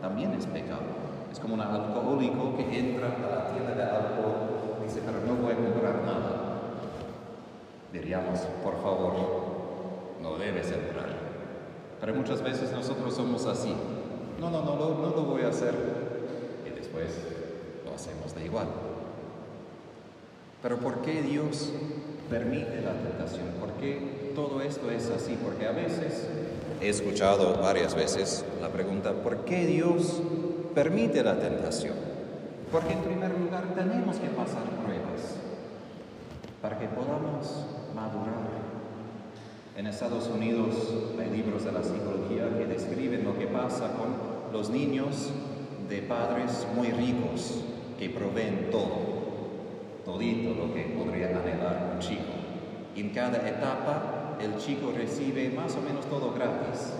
también 0.01 0.33
es 0.33 0.45
pecado. 0.45 1.06
Es 1.31 1.39
como 1.39 1.53
un 1.53 1.61
alcohólico 1.61 2.55
que 2.55 2.79
entra 2.79 3.07
a 3.07 3.35
la 3.35 3.51
tienda 3.51 3.75
de 3.75 3.83
alcohol 3.83 4.79
y 4.81 4.83
dice, 4.83 5.01
pero 5.05 5.19
no 5.21 5.41
voy 5.41 5.53
a 5.53 5.55
comprar 5.55 6.03
nada 6.03 6.47
diríamos, 7.91 8.39
por 8.63 8.81
favor, 8.81 9.13
no 10.21 10.37
debes 10.37 10.67
entrar. 10.67 11.07
Pero 11.99 12.13
muchas 12.13 12.41
veces 12.41 12.71
nosotros 12.71 13.15
somos 13.15 13.45
así. 13.45 13.73
No, 14.39 14.49
no, 14.49 14.63
no, 14.63 14.75
no, 14.75 14.89
no 14.99 15.09
lo 15.09 15.23
voy 15.23 15.43
a 15.43 15.49
hacer. 15.49 15.73
Y 16.65 16.69
después 16.77 17.07
lo 17.85 17.95
hacemos 17.95 18.35
de 18.35 18.45
igual. 18.45 18.67
Pero 20.61 20.77
¿por 20.77 21.01
qué 21.01 21.21
Dios 21.21 21.71
permite 22.29 22.81
la 22.81 22.93
tentación? 22.93 23.47
¿Por 23.59 23.71
qué 23.73 24.31
todo 24.35 24.61
esto 24.61 24.91
es 24.91 25.09
así? 25.09 25.37
Porque 25.43 25.65
a 25.65 25.71
veces 25.71 26.27
he 26.81 26.89
escuchado 26.89 27.59
varias 27.61 27.95
veces 27.95 28.45
la 28.61 28.69
pregunta, 28.69 29.13
¿por 29.13 29.45
qué 29.45 29.65
Dios 29.65 30.21
permite 30.77 31.23
la 31.23 31.39
tentación? 31.39 31.95
Porque 32.71 32.93
en 32.93 32.99
primer 32.99 33.31
lugar 33.39 33.63
tenemos 33.73 34.17
que 34.17 34.27
pasar 34.27 34.61
pruebas 34.85 35.37
para 36.61 36.77
que 36.77 36.85
podamos 36.85 37.65
madurar. 37.95 38.45
En 39.75 39.87
Estados 39.87 40.27
Unidos 40.27 40.75
hay 41.19 41.35
libros 41.35 41.65
de 41.65 41.71
la 41.71 41.81
psicología 41.81 42.55
que 42.55 42.67
describen 42.67 43.23
lo 43.23 43.35
que 43.39 43.47
pasa 43.47 43.89
con 43.93 44.53
los 44.53 44.69
niños 44.69 45.31
de 45.89 46.03
padres 46.03 46.67
muy 46.75 46.91
ricos 46.91 47.63
que 47.97 48.11
proveen 48.11 48.69
todo, 48.69 48.99
todito 50.05 50.53
lo 50.53 50.75
que 50.75 50.93
podría 50.95 51.29
anhelar 51.29 51.93
un 51.95 51.99
chico. 51.99 52.37
En 52.95 53.09
cada 53.09 53.49
etapa 53.49 54.37
el 54.39 54.55
chico 54.57 54.93
recibe 54.95 55.49
más 55.49 55.75
o 55.75 55.81
menos 55.81 56.05
todo 56.05 56.35
gratis. 56.35 56.93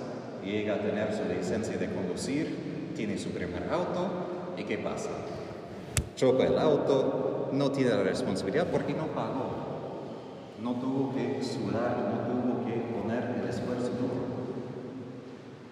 Llega 0.43 0.75
a 0.75 0.79
tener 0.79 1.13
su 1.13 1.31
licencia 1.31 1.77
de 1.77 1.93
conducir, 1.93 2.66
tiene 2.97 3.17
su 3.17 3.29
primer 3.29 3.71
auto 3.71 4.10
y 4.57 4.63
¿qué 4.63 4.79
pasa? 4.79 5.12
Choca 6.17 6.45
el 6.45 6.57
auto, 6.57 7.49
no 7.53 7.71
tiene 7.71 7.91
la 7.91 8.03
responsabilidad 8.03 8.67
porque 8.69 8.93
no 8.93 9.07
pagó 9.07 9.67
no 10.62 10.73
tuvo 10.75 11.13
que 11.13 11.41
sudar, 11.43 11.97
no 12.12 12.33
tuvo 12.33 12.65
que 12.65 12.73
poner 12.91 13.41
el 13.41 13.49
esfuerzo 13.49 13.89
duro. 13.89 14.27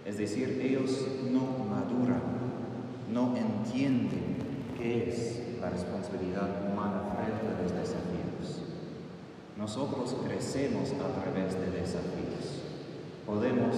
Es 0.05 0.17
decir, 0.17 0.61
ellos 0.63 1.05
no 1.31 1.65
maduran, 1.69 2.21
no 3.11 3.35
entienden 3.35 4.37
qué 4.77 5.09
es 5.09 5.59
la 5.59 5.69
responsabilidad 5.69 6.71
humana 6.71 7.01
frente 7.15 7.47
a 7.47 7.61
los 7.61 7.71
desafíos. 7.71 8.61
Nosotros 9.57 10.15
crecemos 10.25 10.91
a 10.91 11.21
través 11.21 11.53
de 11.59 11.71
desafíos. 11.71 12.61
Podemos 13.25 13.75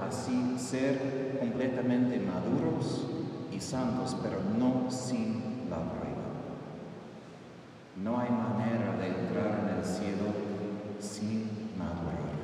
así 0.00 0.56
ser 0.58 1.29
completamente 1.40 2.20
maduros 2.20 3.06
y 3.50 3.58
santos, 3.58 4.14
pero 4.22 4.36
no 4.58 4.90
sin 4.90 5.68
la 5.70 5.78
prueba. 5.78 6.20
No 7.96 8.18
hay 8.18 8.28
manera 8.30 8.96
de 8.98 9.08
entrar 9.08 9.60
en 9.62 9.78
el 9.78 9.84
cielo 9.84 10.26
sin 11.00 11.48
madurar, 11.78 12.36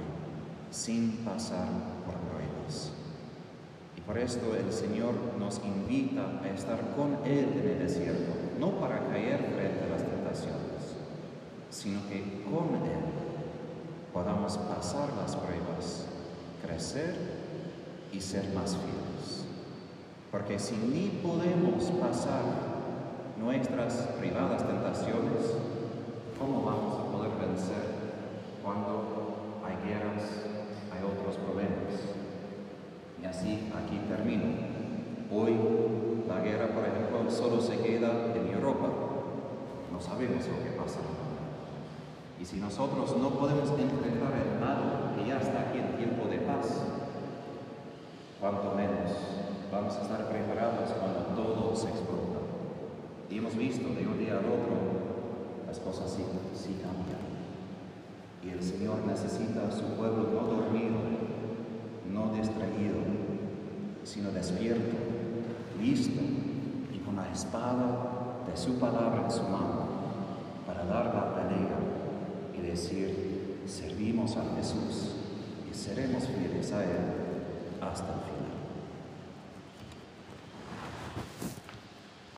sin 0.71 1.19
pasar 1.19 1.69
por 2.07 2.15
pruebas. 2.15 2.93
Y 3.97 4.01
por 4.01 4.17
esto 4.19 4.57
el 4.57 4.73
Señor 4.73 5.15
nos 5.39 5.61
invita 5.63 6.41
a 6.43 6.49
estar 6.49 6.95
con 6.97 7.19
Él 7.27 7.53
en 7.55 7.69
el 7.69 7.79
desierto, 7.79 8.33
no 8.59 8.81
para 8.81 9.09
caer 9.09 9.39
frente 9.55 9.85
a 9.85 9.93
las 9.93 10.03
tentaciones, 10.03 10.97
sino 11.71 12.01
que 12.09 12.45
con 12.45 12.75
Él 12.83 13.05
podamos 14.13 14.57
pasar 14.57 15.11
las 15.21 15.37
pruebas, 15.37 16.07
crecer 16.63 17.36
y 18.13 18.21
ser 18.21 18.53
más 18.55 18.77
fieles. 18.77 19.45
Porque 20.31 20.59
si 20.59 20.77
ni 20.77 21.09
podemos 21.23 21.85
pasar 22.01 22.43
nuestras 23.39 23.95
privadas 24.19 24.67
tentaciones, 24.67 25.57
¿cómo 26.39 26.63
vamos 26.63 27.01
a 27.01 27.13
poder 27.13 27.31
vencer 27.41 27.97
cuando 28.63 29.63
hay 29.65 29.77
guerras, 29.89 30.25
hay 30.93 31.03
otros 31.05 31.37
problemas? 31.37 32.17
Y 33.23 33.25
así 33.25 33.73
aquí 33.75 33.99
termino. 34.09 34.45
Hoy 35.33 35.57
la 36.29 36.41
guerra, 36.41 36.69
por 36.75 36.85
ejemplo, 36.85 37.31
solo 37.31 37.61
se 37.61 37.79
queda 37.79 38.35
en 38.35 38.53
Europa. 38.53 38.89
No 39.93 40.01
sabemos 40.01 40.47
lo 40.47 40.63
que 40.63 40.71
pasa. 40.77 41.01
Y 42.41 42.45
si 42.45 42.59
nosotros 42.59 43.17
no 43.17 43.31
podemos 43.31 43.71
enfrentar 43.71 44.33
el 44.37 44.61
mal 44.61 45.15
que 45.17 45.29
ya 45.29 45.39
está 45.39 45.69
aquí 45.69 45.79
en 45.79 45.97
tiempo 45.97 46.29
de 46.29 46.39
paz, 46.39 46.83
cuanto 48.47 48.77
menos 48.77 49.11
vamos 49.73 49.97
a 49.97 50.03
estar 50.03 50.29
preparados 50.29 50.91
cuando 51.01 51.35
todo 51.35 51.75
se 51.75 51.89
explota. 51.89 52.39
Y 53.29 53.39
hemos 53.39 53.57
visto 53.57 53.89
de 53.89 54.07
un 54.07 54.19
día 54.21 54.35
al 54.35 54.47
otro, 54.47 55.67
las 55.67 55.81
cosas 55.81 56.13
sí, 56.13 56.23
sí 56.55 56.79
cambian. 56.81 57.27
Y 58.45 58.51
el 58.51 58.63
Señor 58.63 59.05
necesita 59.05 59.67
a 59.67 59.73
su 59.73 59.83
pueblo 59.97 60.29
no 60.33 60.47
dormido, 60.47 60.95
no 62.13 62.33
distraído, 62.35 63.03
sino 64.05 64.31
despierto, 64.31 64.97
listo 65.81 66.21
y 66.95 66.99
con 66.99 67.17
la 67.17 67.29
espada 67.33 68.45
de 68.49 68.57
su 68.57 68.79
palabra 68.79 69.25
en 69.25 69.31
su 69.33 69.43
mano 69.43 69.87
para 70.65 70.85
dar 70.85 71.07
la 71.13 71.35
pelea 71.35 71.79
y 72.57 72.61
decir, 72.61 73.63
servimos 73.67 74.37
a 74.37 74.45
Jesús 74.57 75.17
y 75.69 75.75
seremos 75.75 76.29
fieles 76.29 76.73
a 76.73 76.85
Él 76.85 77.26
hasta 77.93 78.13
el 78.13 78.21
final. 78.21 78.46